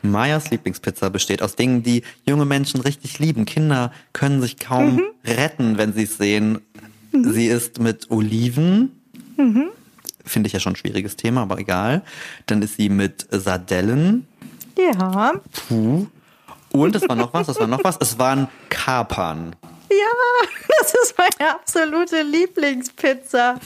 [0.03, 3.47] Majas Lieblingspizza besteht aus Dingen, die junge Menschen richtig lieben.
[3.47, 6.61] Kinder können sich kaum retten, wenn sie es sehen.
[7.13, 9.01] Sie ist mit Oliven.
[10.27, 12.03] Finde ich ja schon ein schwieriges Thema, aber egal.
[12.47, 14.27] Dann ist sie mit Sardellen.
[14.79, 15.33] Ja.
[15.69, 16.07] Puh.
[16.73, 19.55] Und es war noch was, es war noch was, es waren Kapern.
[19.91, 20.49] Ja,
[20.81, 23.57] das ist meine absolute Lieblingspizza.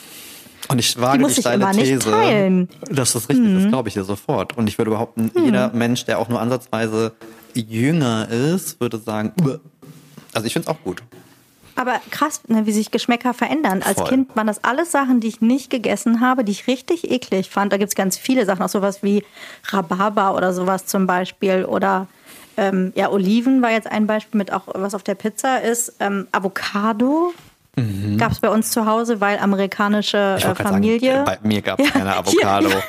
[0.69, 4.59] Und ich wage Die die, steile These, das richtig ist, glaube ich dir sofort.
[4.59, 7.13] Und ich würde behaupten, jeder Mensch, der auch nur ansatzweise
[7.55, 9.61] jünger ist, würde sagen, "Uah."
[10.35, 11.03] also ich finde es auch gut.
[11.79, 13.83] Aber krass, ne, wie sich Geschmäcker verändern.
[13.83, 14.09] Als Voll.
[14.09, 17.73] Kind waren das alles Sachen, die ich nicht gegessen habe, die ich richtig eklig fand.
[17.73, 19.25] Da gibt es ganz viele Sachen, auch sowas wie
[19.71, 21.65] Rhabarber oder sowas zum Beispiel.
[21.65, 22.07] Oder
[22.57, 25.95] ähm, ja, Oliven war jetzt ein Beispiel mit auch, was auf der Pizza ist.
[26.01, 27.33] Ähm, Avocado
[28.19, 30.51] gab es bei uns zu Hause, weil amerikanische Mhm.
[30.51, 31.13] Äh, Familie.
[31.13, 32.69] sagen, bei mir gab es Ja, keine Avocado.
[32.71, 32.83] ja.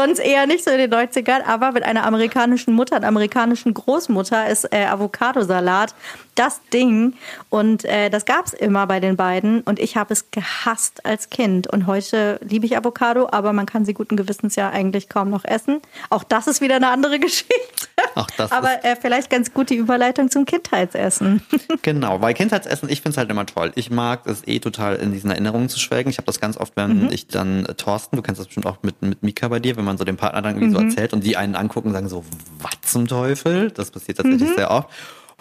[0.00, 4.48] Sonst eher nicht so in den 90ern, aber mit einer amerikanischen Mutter, einer amerikanischen Großmutter
[4.48, 5.94] ist äh, Avocadosalat
[6.36, 7.12] das Ding.
[7.50, 9.60] Und äh, das gab es immer bei den beiden.
[9.60, 11.66] Und ich habe es gehasst als Kind.
[11.66, 15.44] Und heute liebe ich Avocado, aber man kann sie guten Gewissens ja eigentlich kaum noch
[15.44, 15.82] essen.
[16.08, 17.89] Auch das ist wieder eine andere Geschichte.
[18.14, 21.42] Auch das aber äh, vielleicht ganz gut die Überleitung zum Kindheitsessen.
[21.82, 23.72] Genau, weil Kindheitsessen, ich finde es halt immer toll.
[23.74, 26.10] Ich mag es eh total in diesen Erinnerungen zu schwelgen.
[26.10, 28.78] Ich habe das ganz oft, wenn ich dann äh, Thorsten, du kennst das bestimmt auch
[28.82, 31.24] mit, mit Mika bei dir, wenn man so dem Partner dann irgendwie so erzählt und
[31.24, 32.24] die einen angucken und sagen so,
[32.60, 33.70] was zum Teufel?
[33.70, 34.88] Das passiert tatsächlich sehr oft.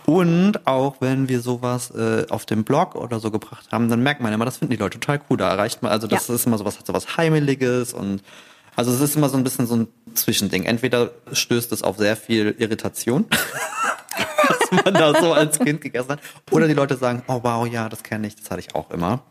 [0.06, 4.22] Und auch wenn wir sowas äh, auf dem Blog oder so gebracht haben, dann merkt
[4.22, 5.38] man immer, das finden die Leute total cool.
[5.38, 6.36] Da erreicht man, also das Ja.
[6.36, 8.24] ist immer sowas, hat sowas Heimeliges und
[8.80, 10.64] also es ist immer so ein bisschen so ein Zwischending.
[10.64, 13.26] Entweder stößt es auf sehr viel Irritation,
[14.48, 16.20] was man da so als Kind gegessen hat.
[16.52, 19.22] Oder die Leute sagen, oh wow, ja, das kenne ich, das hatte ich auch immer.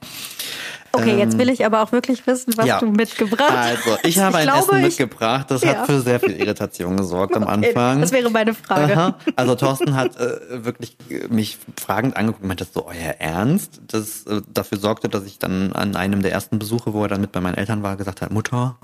[0.92, 2.78] Okay, jetzt will ich aber auch wirklich wissen, was Ähm, ja.
[2.80, 3.86] du mitgebracht hast.
[3.86, 5.74] Also, ich habe ein glaube, Essen ich- mitgebracht, das Ja.
[5.76, 8.00] hat für sehr viel Irritation gesorgt am Okay, Anfang.
[8.00, 8.94] Das wäre meine Frage.
[8.96, 9.18] Aha.
[9.36, 13.80] Also Thorsten hat äh, wirklich äh, mich fragend angeguckt und meinte, so euer Ernst?
[13.86, 17.20] Das äh, dafür sorgte, dass ich dann an einem der ersten Besuche, wo er dann
[17.20, 18.76] mit bei meinen Eltern war, gesagt hat, Mutter,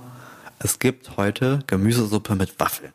[0.59, 2.93] es gibt heute Gemüsesuppe mit Waffeln.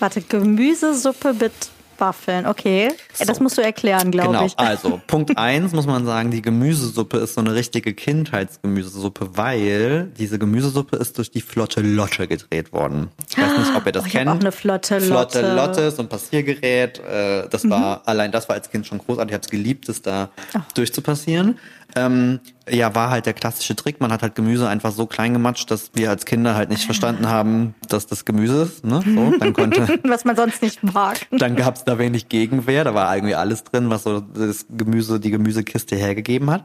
[0.00, 1.52] Warte, Gemüsesuppe mit
[1.96, 2.44] Waffeln.
[2.46, 2.88] Okay.
[3.18, 3.42] Ja, Das So.
[3.44, 4.58] musst du erklären, glaube Genau, ich.
[4.58, 10.40] also Punkt eins muss man sagen, die Gemüsesuppe ist so eine richtige Kindheitsgemüsesuppe, weil diese
[10.40, 13.10] Gemüsesuppe ist durch die Flotte Lotte gedreht worden.
[13.30, 14.28] Ich weiß nicht, ob ihr das Oh, kennt.
[14.28, 15.50] auch eine Flotte Flotte Lotte.
[15.52, 15.56] Mhm.
[15.56, 16.98] Lotte, so ein Passiergerät.
[16.98, 19.30] Äh, das war, allein das war als Kind schon großartig.
[19.30, 20.30] Ich habe es geliebt, es da
[20.74, 21.60] durchzupassieren.
[21.96, 24.00] Ähm, ja, war halt der klassische Trick.
[24.00, 27.28] Man hat halt Gemüse einfach so klein gematscht, dass wir als Kinder halt nicht verstanden
[27.28, 28.84] haben, dass das Gemüse ist.
[28.84, 29.02] Ne?
[29.04, 31.26] So, dann konnte, Was man sonst nicht mag.
[31.30, 32.84] dann gab es da wenig Gegenwehr.
[32.84, 36.64] Da war irgendwie alles drin, was so das Gemüse, die Gemüsekiste hergegeben hat.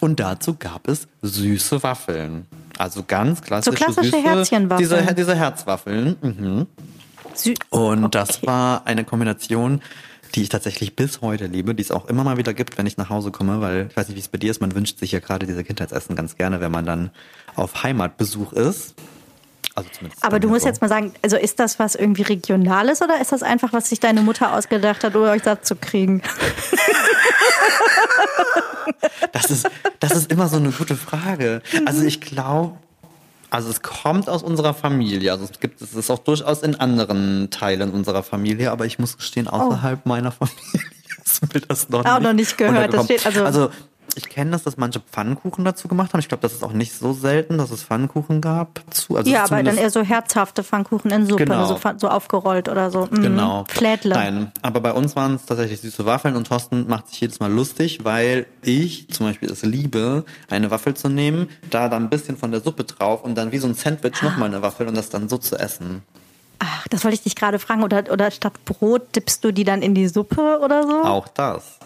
[0.00, 2.46] Und dazu gab es süße Waffeln.
[2.76, 4.88] Also ganz klassische, So klassische süße, Herzchenwaffeln.
[4.88, 6.16] Diese, diese Herzwaffeln.
[6.20, 6.66] Mhm.
[7.34, 9.80] Sü Und das war eine Kombination,
[10.34, 12.96] die ich tatsächlich bis heute liebe, die es auch immer mal wieder gibt, wenn ich
[12.96, 15.12] nach Hause komme, weil ich weiß nicht, wie es bei dir ist, man wünscht sich
[15.12, 17.10] ja gerade diese Kindheitsessen ganz gerne, wenn man dann
[17.54, 18.94] auf Heimatbesuch ist.
[19.74, 20.68] Also zumindest Aber du musst so.
[20.68, 24.00] jetzt mal sagen, also ist das was irgendwie Regionales oder ist das einfach, was sich
[24.00, 26.22] deine Mutter ausgedacht hat, um euch satt zu kriegen?
[29.32, 29.68] Das ist,
[30.00, 31.62] das ist immer so eine gute Frage.
[31.84, 32.76] Also ich glaube,
[33.50, 35.32] also es kommt aus unserer Familie.
[35.32, 39.16] Also es gibt, es ist auch durchaus in anderen Teilen unserer Familie, aber ich muss
[39.16, 40.58] gestehen, außerhalb meiner Familie
[41.24, 42.92] ist mir das noch Auch nicht noch nicht gehört.
[42.94, 43.70] Das steht also- also
[44.18, 46.20] ich kenne das, dass manche Pfannkuchen dazu gemacht haben.
[46.20, 48.80] Ich glaube, das ist auch nicht so selten, dass es Pfannkuchen gab.
[48.90, 51.64] Zu, also ja, aber dann eher so herzhafte Pfannkuchen in Suppe, Genau.
[51.66, 53.06] so, fa- so aufgerollt oder so.
[53.10, 53.22] Mhm.
[53.22, 53.64] Genau.
[53.68, 54.14] Flädle.
[54.14, 57.50] Nein, aber bei uns waren es tatsächlich süße Waffeln und Thorsten macht sich jedes Mal
[57.50, 62.36] lustig, weil ich zum Beispiel es liebe, eine Waffel zu nehmen, da dann ein bisschen
[62.36, 65.08] von der Suppe drauf und dann wie so ein Sandwich nochmal eine Waffel und das
[65.08, 66.02] dann so zu essen.
[66.60, 67.84] Ach, das wollte ich dich gerade fragen.
[67.84, 71.04] Oder, oder statt Brot dippst du die dann in die Suppe oder so?
[71.04, 71.78] Auch das.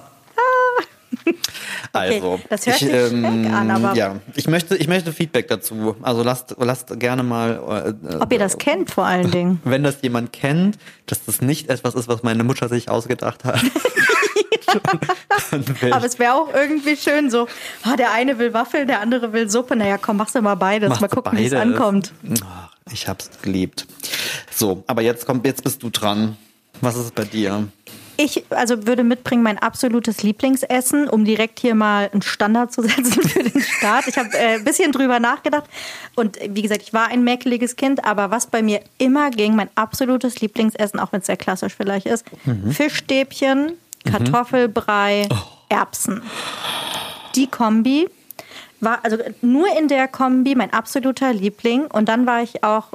[1.92, 2.46] Also, Ah.
[2.48, 5.94] das hört ich, ähm, sich schräg an, aber- ja, ich möchte, ich möchte Feedback dazu.
[6.02, 9.60] Also lasst, lasst gerne mal, äh, Ob ihr das kennt vor allen Dingen.
[9.64, 13.60] wenn das jemand kennt, dass das nicht etwas ist, was meine Mutter sich ausgedacht hat.
[15.90, 17.46] Aber es wäre auch irgendwie schön so,
[17.86, 19.76] oh, der eine will Waffeln, der andere will Suppe.
[19.76, 20.88] Naja, komm, machst du mal beides.
[20.88, 22.12] Machst mal gucken, wie es ankommt.
[22.90, 23.86] Ich hab's geliebt.
[24.50, 26.36] So, aber jetzt kommt, jetzt bist du dran.
[26.80, 27.68] Was ist bei dir?
[28.16, 33.22] Ich also würde mitbringen mein absolutes Lieblingsessen, um direkt hier mal einen Standard zu setzen
[33.22, 34.06] für den Start.
[34.06, 35.64] Ich habe äh, ein bisschen drüber nachgedacht.
[36.14, 39.56] Und äh, wie gesagt, ich war ein mäkeliges Kind, aber was bei mir immer ging,
[39.56, 42.24] mein absolutes Lieblingsessen, auch wenn es sehr klassisch vielleicht ist,
[42.70, 43.72] Fischstäbchen,
[44.04, 45.28] Kartoffelbrei,
[45.68, 46.22] Erbsen.
[47.34, 48.08] Die Kombi
[48.80, 51.86] war also nur in der Kombi mein absoluter Liebling.
[51.86, 52.88] Und dann war ich auch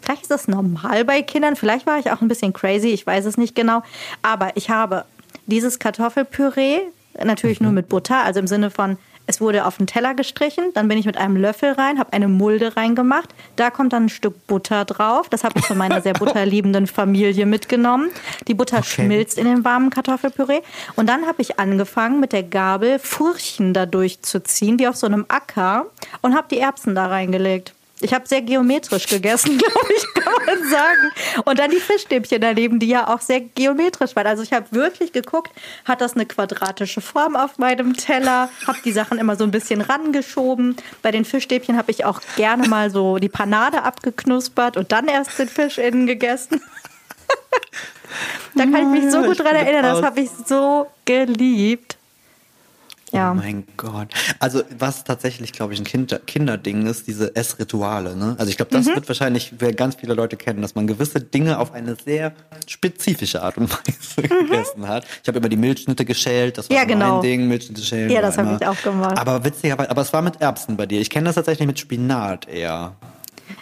[0.00, 3.24] Vielleicht ist das normal bei Kindern, vielleicht war ich auch ein bisschen crazy, ich weiß
[3.24, 3.82] es nicht genau.
[4.22, 5.04] Aber ich habe
[5.46, 6.80] dieses Kartoffelpüree,
[7.24, 8.98] natürlich nur mit Butter, also im Sinne von,
[9.28, 12.28] es wurde auf den Teller gestrichen, dann bin ich mit einem Löffel rein, habe eine
[12.28, 16.12] Mulde reingemacht, da kommt dann ein Stück Butter drauf, das habe ich von meiner sehr
[16.18, 18.08] butterliebenden Familie mitgenommen.
[18.46, 20.62] Die Butter schmilzt in dem warmen Kartoffelpüree.
[20.96, 25.26] Und dann habe ich angefangen mit der Gabel Furchen da durchzuziehen, wie auf so einem
[25.28, 25.84] Acker
[26.22, 27.74] und habe die Erbsen da reingelegt.
[28.00, 31.12] Ich habe sehr geometrisch gegessen, glaube ich, kann man sagen.
[31.44, 34.26] Und dann die Fischstäbchen daneben, die ja auch sehr geometrisch waren.
[34.26, 35.50] Also ich habe wirklich geguckt,
[35.84, 39.80] hat das eine quadratische Form auf meinem Teller, habe die Sachen immer so ein bisschen
[39.80, 40.76] rangeschoben.
[41.02, 45.38] Bei den Fischstäbchen habe ich auch gerne mal so die Panade abgeknuspert und dann erst
[45.38, 46.60] den Fisch innen gegessen.
[48.54, 51.97] da kann ich mich so gut dran erinnern, das habe ich so geliebt.
[53.12, 53.32] Ja.
[53.32, 54.08] Oh mein Gott.
[54.38, 58.16] Also was tatsächlich, glaube ich, ein Kinder Kinderding ist, diese Essrituale.
[58.16, 58.36] Ne?
[58.38, 58.84] Also ich glaube, Mhm.
[58.84, 62.32] das wird wahrscheinlich ganz viele Leute kennen, dass man gewisse Dinge auf eine sehr
[62.66, 65.06] spezifische Art und Weise gegessen hat.
[65.22, 67.14] Ich habe immer die Milchschnitte geschält, das war Ja, genau.
[67.14, 68.10] mein Ding, Milchschnitte schälen.
[68.10, 69.18] Ja, das habe ich auch gemacht.
[69.18, 71.00] Aber witzigerweise, aber es war mit Erbsen bei dir.
[71.00, 72.94] Ich kenne das tatsächlich mit Spinat eher.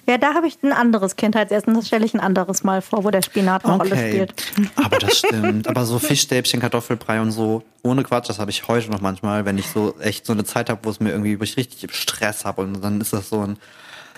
[0.07, 3.11] Ja, da habe ich ein anderes Kindheitsessen, das stelle ich ein anderes Mal vor, wo
[3.11, 4.34] der Spinat eine Rolle Okay, spielt.
[4.76, 5.68] aber das stimmt.
[5.68, 9.59] Aber so Fischstäbchen, Kartoffelbrei und so, ohne Quatsch, das habe ich heute noch manchmal, wenn
[9.59, 12.45] ich so echt so eine Zeit habe, wo es mir irgendwie, wo ich richtig Stress
[12.45, 13.59] habe und dann ist das so ein,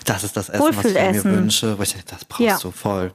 [0.05, 2.59] das ist das Essen, was ich mir wünsche, wo ich denke, das brauchst Ja.
[2.61, 3.13] du voll.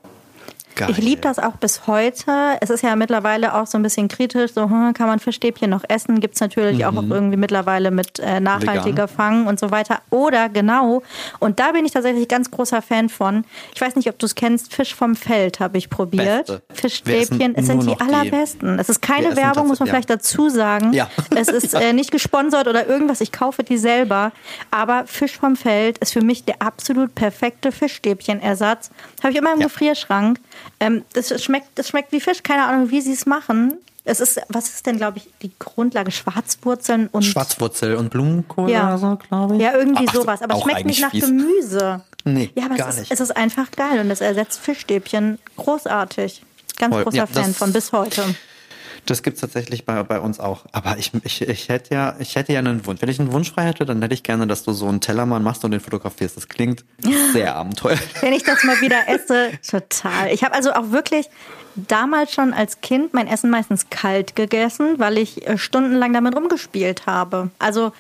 [0.76, 0.90] Geil.
[0.92, 2.32] Ich liebe das auch bis heute.
[2.62, 4.54] Es ist ja mittlerweile auch so ein bisschen kritisch.
[4.54, 6.20] So, hm, kann man Fischstäbchen noch essen?
[6.20, 9.08] Gibt es natürlich auch irgendwie mittlerweile mit äh, nachhaltiger Vegan.
[9.08, 10.00] Fang und so weiter.
[10.10, 11.04] Oder genau,
[11.40, 13.46] und da bin ich tatsächlich ganz großer Fan von.
[13.76, 16.48] Ich weiß nicht, ob du es kennst, Fisch vom Feld habe ich probiert.
[16.48, 16.62] Beste.
[16.74, 18.80] Fischstäbchen, es sind die allerbesten.
[18.80, 20.94] Es ist keine Werbung, muss man tatsächlich- vielleicht dazu sagen.
[20.94, 21.10] Ja.
[21.36, 23.20] Es ist äh, nicht gesponsert oder irgendwas.
[23.22, 24.32] Ich kaufe die selber.
[24.72, 28.92] Aber Fisch vom Feld ist für mich der absolut perfekte Fischstäbchenersatz.
[29.22, 29.68] Habe ich immer im Ja.
[29.68, 30.40] Gefrierschrank.
[30.80, 32.44] Ähm, das, schmeckt, das schmeckt wie Fisch.
[32.44, 33.76] Keine Ahnung, wie sie es machen.
[34.06, 36.12] Es ist, was ist denn, glaube ich, die Grundlage?
[36.12, 37.24] Schwarzwurzeln und.
[37.24, 38.88] Schwarzwurzel und Blumenkohl Ja.
[38.90, 39.62] oder so, glaube ich.
[39.62, 40.42] Ja, irgendwie Ach so, sowas.
[40.42, 41.26] Aber es schmeckt nicht nach fies.
[41.26, 42.02] Gemüse.
[42.26, 43.12] Nee, ja, aber gar es ist, nicht.
[43.14, 45.40] es ist einfach geil und es ersetzt Fischstäbchen.
[45.58, 46.42] Großartig.
[46.78, 47.04] Ganz Voll.
[47.04, 48.24] großer Ja, Fan von bis heute.
[49.06, 50.66] Das gibt's tatsächlich bei, bei uns auch.
[50.72, 53.02] Aber ich, ich, ich hätte ja, ich hätte ja einen Wunsch.
[53.02, 55.44] Wenn ich einen Wunsch frei hätte, dann hätte ich gerne, dass du so einen Tellermann
[55.44, 56.38] machst und den fotografierst.
[56.38, 56.86] Das klingt
[57.34, 58.02] sehr abenteuerlich.
[58.22, 60.32] Wenn ich das mal wieder esse, total.
[60.32, 61.30] Ich habe also auch wirklich
[61.76, 67.06] damals schon als Kind mein Essen meistens kalt gegessen, weil ich äh, stundenlang damit rumgespielt
[67.06, 67.50] habe.
[67.60, 67.92] Also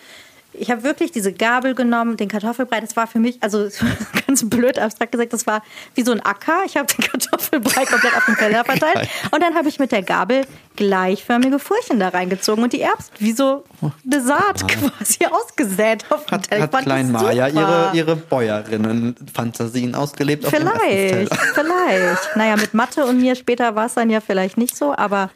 [0.53, 2.81] ich habe wirklich diese Gabel genommen, den Kartoffelbrei.
[2.81, 3.67] Das war für mich, also
[4.27, 5.63] ganz blöd abstrakt gesagt, das war
[5.95, 6.63] wie so ein Acker.
[6.65, 9.09] Ich habe den Kartoffelbrei komplett auf den Teller verteilt.
[9.31, 10.45] Und dann habe ich mit der Gabel
[10.75, 16.31] gleichförmige Furchen da reingezogen und die Erbsen wie so eine Saat quasi ausgesät auf dem
[16.31, 16.63] Hat, Teller.
[16.63, 17.31] Hat fand Klein super.
[17.31, 20.45] ihre, ihre Bäuerinnen-Fantasien ausgelebt?
[20.45, 22.35] auf dem Vielleicht, vielleicht.
[22.35, 25.29] Naja, mit Mathe und mir später war es dann ja vielleicht nicht so, aber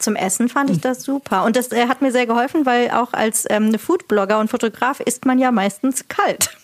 [0.00, 1.44] zum Essen fand ich das super.
[1.44, 5.26] Und das äh, hat mir sehr geholfen, weil auch als ähm, Foodblogger und Fotograf isst
[5.26, 6.50] man ja meistens kalt.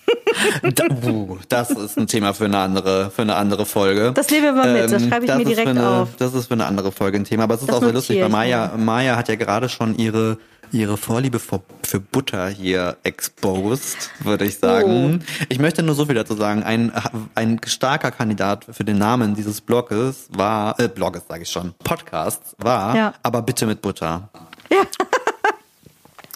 [1.06, 4.12] Uh, das ist ein Thema für eine andere, für eine andere Folge.
[4.12, 6.08] Das nehmen wir mal mit, das schreibe ich das mir direkt eine, auf.
[6.18, 8.20] Das ist für eine andere Folge ein Thema, aber es ist Das auch sehr lustig,
[8.20, 10.38] weil Maya, Maya hat ja gerade schon ihre
[10.72, 15.22] ihre Vorliebe für, für Butter hier exposed, würde ich sagen.
[15.22, 15.44] Oh.
[15.48, 16.62] Ich möchte nur so viel dazu sagen.
[16.62, 16.92] Ein,
[17.34, 22.54] ein starker Kandidat für den Namen dieses Blogs war, äh, Blogs sage ich schon, Podcasts
[22.58, 23.14] war, Ja.
[23.22, 24.28] aber bitte mit Butter.
[24.70, 24.82] Ja.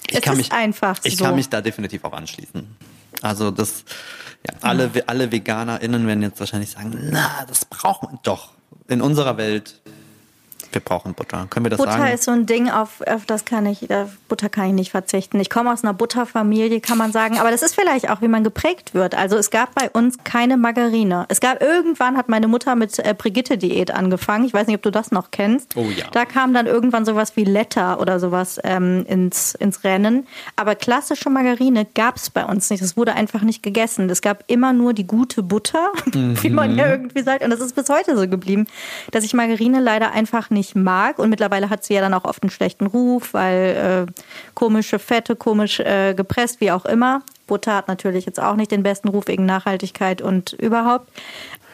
[0.08, 1.24] Ich Es kann ist mich, einfach Ich so.
[1.24, 2.66] kann mich da definitiv auch anschließen.
[3.22, 3.84] Also das,
[4.48, 8.50] ja, alle, alle VeganerInnen werden jetzt wahrscheinlich sagen, na, das braucht man doch.
[8.88, 9.80] In unserer Welt,
[10.72, 11.46] wir brauchen Butter.
[11.50, 12.12] Können wir das Butter sagen?
[12.12, 15.40] ist so ein Ding, auf, auf das kann ich, auf Butter kann ich nicht verzichten.
[15.40, 18.44] Ich komme aus einer Butterfamilie, kann man sagen, aber das ist vielleicht auch, wie man
[18.44, 19.14] geprägt wird.
[19.14, 21.26] Also es gab bei uns keine Margarine.
[21.28, 24.44] Es gab irgendwann hat meine Mutter mit äh, Brigitte-Diät angefangen.
[24.44, 25.76] Ich weiß nicht, ob du das noch kennst.
[25.76, 26.06] Oh ja.
[26.12, 30.26] Da kam dann irgendwann sowas wie Letter oder sowas ähm, ins, ins Rennen.
[30.56, 32.82] Aber klassische Margarine gab es bei uns nicht.
[32.82, 34.08] Das wurde einfach nicht gegessen.
[34.10, 37.42] Es gab immer nur die gute Butter, wie man ja irgendwie sagt.
[37.42, 38.66] Und das ist bis heute so geblieben,
[39.10, 41.18] dass ich Margarine leider einfach nicht mag.
[41.18, 44.12] Und mittlerweile hat sie ja dann auch oft einen schlechten Ruf, weil äh,
[44.54, 47.22] komische Fette, komisch äh, gepresst, wie auch immer.
[47.46, 51.08] Butter hat natürlich jetzt auch nicht den besten Ruf wegen Nachhaltigkeit und überhaupt.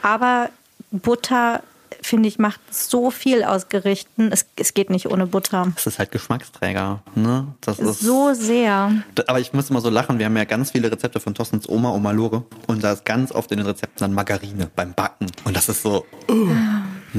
[0.02, 0.48] Aber
[0.90, 1.62] Butter,
[2.00, 4.30] finde ich, macht so viel aus Gerichten.
[4.32, 5.66] Es, es geht nicht ohne Butter.
[5.74, 7.02] Das ist halt Geschmacksträger.
[7.14, 7.48] Ne?
[7.60, 8.92] Das ist So sehr.
[9.26, 11.90] Aber ich muss immer so lachen, wir haben ja ganz viele Rezepte von Thorstens Oma,
[11.90, 12.44] Oma Lore.
[12.66, 15.26] Und da ist ganz oft in den Rezepten dann Margarine beim Backen.
[15.44, 16.46] Und das ist so, oh,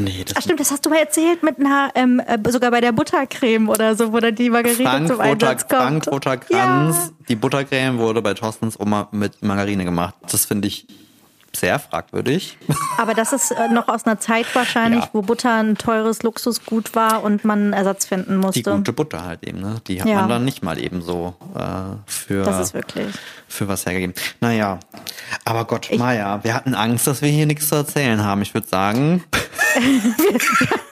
[0.04, 2.82] nee, das Ach stimmt, das hast du mal erzählt mit einer, ähm, äh, sogar bei
[2.82, 5.82] der Buttercreme oder so, wo dann die Margarine zum Frankfurter, Einsatz kommt.
[5.82, 7.14] Frankfurter Kranz.
[7.30, 10.16] Die Buttercreme wurde bei Thorstens Oma mit Margarine gemacht.
[10.32, 10.88] Das finde ich
[11.56, 12.56] sehr fragwürdig.
[13.00, 15.10] Aber das ist äh, noch aus einer Zeit wahrscheinlich, Ja.
[15.14, 18.72] wo Butter ein teures Luxusgut war und man einen Ersatz finden Die musste.
[18.72, 19.78] gute Butter halt eben, ne?
[19.88, 20.16] Die hat Ja.
[20.20, 21.60] man dann nicht mal eben so äh,
[22.06, 23.08] für, Das ist wirklich.
[23.48, 24.14] für was hergegeben.
[24.40, 24.78] Naja,
[25.46, 28.44] aber Gott, Maja, wir hatten Angst, dass wir hier nichts zu erzählen haben.
[28.44, 29.24] Ich würde sagen,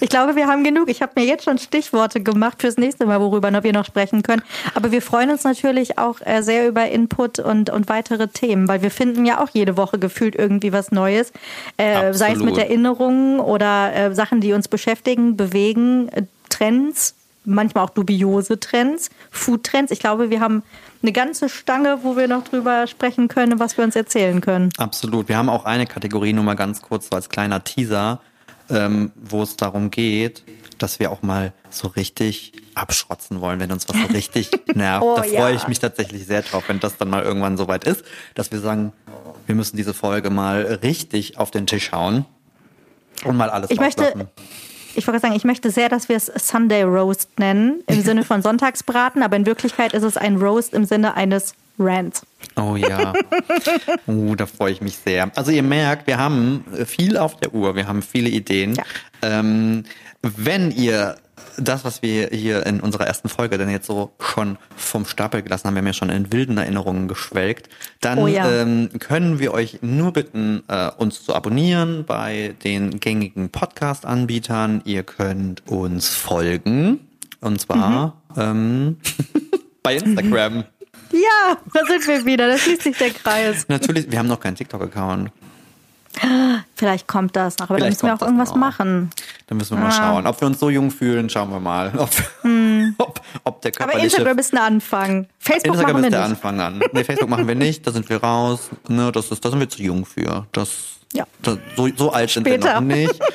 [0.00, 0.90] Ich glaube, wir haben genug.
[0.90, 4.42] Ich habe mir jetzt schon Stichworte gemacht fürs nächste Mal, worüber wir noch sprechen können.
[4.74, 8.82] Aber wir freuen uns natürlich auch äh, sehr über Input und, und weitere Themen, weil
[8.82, 11.32] wir finden ja auch jede Woche gefühlt irgendwie was Neues.
[11.76, 17.14] Äh, sei es mit Erinnerungen oder äh, Sachen, die uns beschäftigen, bewegen, äh, Trends,
[17.44, 19.92] manchmal auch dubiose Trends, Food-Trends.
[19.92, 20.62] Ich glaube, wir haben
[21.02, 24.70] eine ganze Stange, wo wir noch drüber sprechen können, was wir uns erzählen können.
[24.76, 25.28] Absolut.
[25.28, 28.20] Wir haben auch eine Kategorie, nur mal ganz kurz so als kleiner Teaser,
[28.70, 30.44] ähm, wo es darum geht,
[30.78, 35.04] dass wir auch mal so richtig abschrotzen wollen, wenn uns was so richtig nervt.
[35.04, 35.50] Oh, da freue ja.
[35.50, 38.92] ich mich tatsächlich sehr drauf, wenn das dann mal irgendwann soweit ist, dass wir sagen,
[39.46, 42.26] wir müssen diese Folge mal richtig auf den Tisch hauen
[43.24, 44.28] und mal alles Ich möchte.
[44.96, 48.42] Ich wollte sagen, ich möchte sehr, dass wir es Sunday Roast nennen, im Sinne von
[48.42, 52.22] Sonntagsbraten, aber in Wirklichkeit ist es ein Roast im Sinne eines Rants.
[52.56, 53.12] Oh ja.
[54.06, 55.30] Oh, da freue ich mich sehr.
[55.36, 58.74] Also ihr merkt, wir haben viel auf der Uhr, wir haben viele Ideen.
[58.74, 58.84] Ja.
[59.22, 59.84] Ähm,
[60.22, 61.16] wenn ihr
[61.58, 65.66] das, was wir hier in unserer ersten Folge dann jetzt so schon vom Stapel gelassen
[65.66, 67.68] haben, wir haben ja schon in wilden Erinnerungen geschwelgt,
[68.00, 68.50] dann Oh ja.
[68.50, 74.82] ähm, können wir euch nur bitten, äh, uns zu abonnieren bei den gängigen Podcast-Anbietern.
[74.84, 77.00] Ihr könnt uns folgen.
[77.40, 78.40] Und zwar Mhm.
[78.40, 78.96] ähm,
[79.82, 80.64] bei Instagram.
[81.12, 83.66] Ja, da sind wir wieder, da schließt sich der Kreis.
[83.68, 85.30] Natürlich, wir haben noch keinen TikTok-Account.
[86.74, 88.56] Vielleicht kommt das noch, aber da Vielleicht müssen wir auch irgendwas noch.
[88.56, 89.10] machen.
[89.46, 89.92] Dann müssen wir mal Ah.
[89.92, 90.26] schauen.
[90.26, 91.92] Ob wir uns so jung fühlen, schauen wir mal.
[91.96, 92.10] Ob,
[92.98, 93.82] ob, ob der Hm.
[93.82, 94.04] Aber körperliche...
[94.06, 95.26] Instagram ist ein Anfang.
[95.38, 96.30] Facebook Instagram machen ist wir der nicht.
[96.36, 96.80] Anfang an.
[96.92, 98.70] Nee, Facebook machen wir nicht, da sind wir raus.
[98.88, 100.46] Ne, das ist, da sind wir zu jung für.
[100.52, 100.70] Das,
[101.12, 101.24] Ja.
[101.42, 102.74] das, so, so alt sind wir Später.
[102.74, 103.14] noch nicht.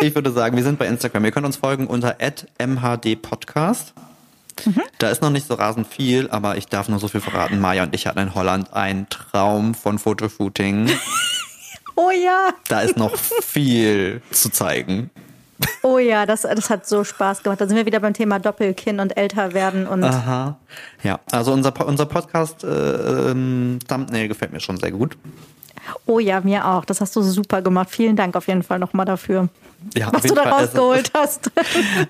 [0.00, 1.24] Ich würde sagen, wir sind bei Instagram.
[1.24, 2.16] Ihr könnt uns folgen unter
[2.58, 3.94] @mhdpodcast.
[4.64, 4.82] Mhm.
[4.98, 7.60] Da ist noch nicht so rasend viel, aber ich darf nur so viel verraten.
[7.60, 10.90] Maja und ich hatten in Holland einen Traum von Fotoshooting.
[11.96, 15.10] Oh ja, Da ist noch viel zu zeigen.
[15.82, 17.60] oh ja, das, das hat so Spaß gemacht.
[17.60, 20.56] Da sind wir wieder beim Thema Doppelkinn und älter werden und Aha.
[21.02, 25.16] Ja, also unser, unser Podcast äh, ähm, Thumbnail gefällt mir schon sehr gut.
[26.06, 26.84] Oh ja, mir auch.
[26.84, 27.90] Das hast du super gemacht.
[27.90, 29.48] Vielen Dank auf jeden Fall nochmal dafür.
[29.94, 31.50] Ja, was du da rausgeholt hast.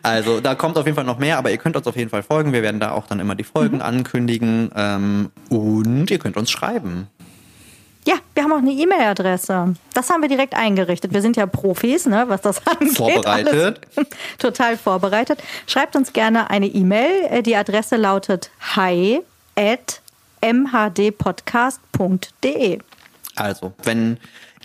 [0.03, 2.23] Also da kommt auf jeden Fall noch mehr, aber ihr könnt uns auf jeden Fall
[2.23, 2.53] folgen.
[2.53, 3.83] Wir werden da auch dann immer die Folgen mhm.
[3.83, 7.09] ankündigen ähm, und ihr könnt uns schreiben.
[8.07, 9.75] Ja, wir haben auch eine E-Mail-Adresse.
[9.95, 11.15] Das haben wir direkt eingerichtet.
[11.15, 12.97] Wir sind ja Profis, ne, was das angeht.
[12.97, 13.81] Vorbereitet.
[13.97, 15.43] Alles total vorbereitet.
[15.67, 17.25] Schreibt uns gerne eine E-Mail.
[17.31, 19.23] Äh, die Adresse lautet hi
[19.57, 20.03] at
[20.43, 22.79] mhdpodcast.de.
[23.37, 24.19] Also, wenn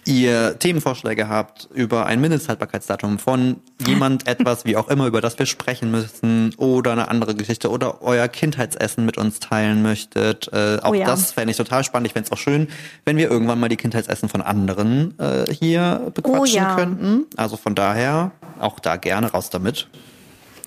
[0.09, 5.45] ihr Themenvorschläge habt über ein Mindesthaltbarkeitsdatum von jemand etwas, wie auch immer, über das wir
[5.45, 10.91] sprechen müssen oder eine andere Geschichte oder euer Kindheitsessen mit uns teilen möchtet, äh, auch
[10.91, 11.05] oh ja.
[11.05, 12.07] das fände ich total spannend.
[12.07, 12.67] Ich fände es auch schön,
[13.05, 16.75] wenn wir irgendwann mal die Kindheitsessen von anderen äh, hier bequatschen oh ja.
[16.75, 17.25] könnten.
[17.37, 19.87] Also von daher auch da gerne raus damit.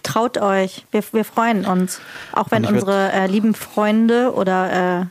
[0.03, 2.01] Traut euch, wir, wir freuen uns.
[2.33, 5.07] Auch wenn unsere äh, lieben Freunde oder äh,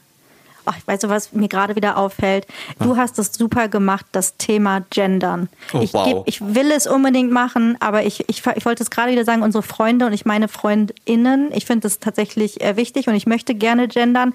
[0.66, 2.46] ach, ich weiß was mir gerade wieder auffällt.
[2.80, 5.50] Du hast es super gemacht, das Thema Gendern.
[5.74, 6.06] Oh, ich, wow.
[6.06, 9.42] geb, ich will es unbedingt machen, aber ich, ich, ich wollte es gerade wieder sagen,
[9.42, 13.56] unsere Freunde und ich meine FreundInnen, ich finde es tatsächlich äh, wichtig und ich möchte
[13.56, 14.34] gerne gendern,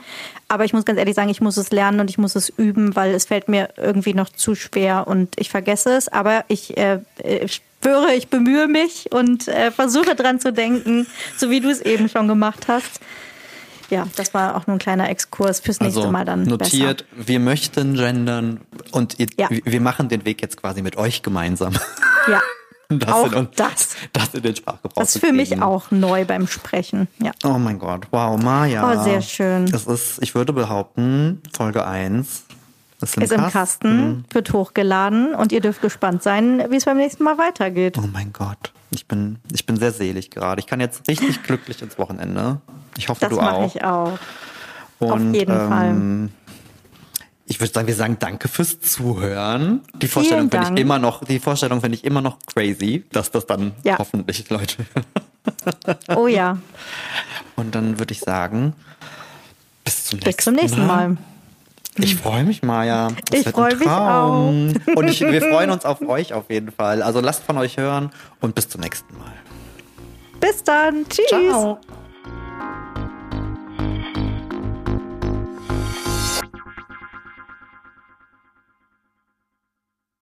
[0.48, 2.96] aber ich muss ganz ehrlich sagen, ich muss es lernen und ich muss es üben,
[2.96, 7.00] weil es fällt mir irgendwie noch zu schwer und ich vergesse es, aber ich äh,
[7.22, 11.06] äh schwöre, ich bemühe mich und äh, versuche dran zu denken,
[11.36, 13.00] so wie du es eben schon gemacht hast
[13.90, 16.44] ja, das war auch nur ein kleiner Exkurs fürs nächste also, Mal dann.
[16.44, 17.28] Notiert, besser.
[17.28, 18.60] wir möchten gendern
[18.92, 19.48] und ihr, ja.
[19.50, 21.74] wir machen den Weg jetzt quasi mit euch gemeinsam.
[22.28, 22.40] Ja.
[22.88, 23.96] Das auch in, das.
[24.12, 25.02] Das in den Sprachgebrauch.
[25.02, 27.08] Das ist für mich auch neu beim Sprechen.
[27.20, 27.32] Ja.
[27.42, 28.88] Oh mein Gott, wow, Maja.
[28.88, 29.66] Oh, sehr schön.
[29.66, 32.44] Das ist, ich würde behaupten, Folge 1
[33.00, 33.52] ist im, ist im Kasten.
[33.52, 37.98] Kasten, wird hochgeladen und ihr dürft gespannt sein, wie es beim nächsten Mal weitergeht.
[37.98, 38.72] Oh mein Gott.
[38.96, 40.58] Ich bin, ich bin sehr selig gerade.
[40.58, 42.62] Ich kann jetzt richtig glücklich ins Wochenende.
[42.96, 43.42] Ich hoffe, das du auch.
[43.42, 44.18] Das mache ich auch.
[44.98, 46.30] Und, Auf jeden ähm, Fall.
[47.44, 49.82] Ich würde sagen, wir sagen Danke fürs Zuhören.
[50.00, 53.44] Die Vorstellung finde ich immer noch, die Vorstellung finde ich immer noch crazy, dass das
[53.44, 53.98] dann ja.
[53.98, 54.86] hoffentlich Leute.
[56.16, 56.56] oh ja.
[57.54, 58.72] Und dann würde ich sagen,
[59.84, 61.08] bis zum nächsten, bis zum nächsten Mal.
[61.10, 61.18] Mal.
[61.98, 63.08] Ich freue mich, Maja.
[63.30, 64.48] Das ich freue mich auch.
[64.48, 67.02] Und ich, wir freuen uns auf euch auf jeden Fall.
[67.02, 69.32] Also lasst von euch hören und bis zum nächsten Mal.
[70.40, 71.06] Bis dann.
[71.08, 71.26] Tschüss.
[71.28, 71.78] Ciao.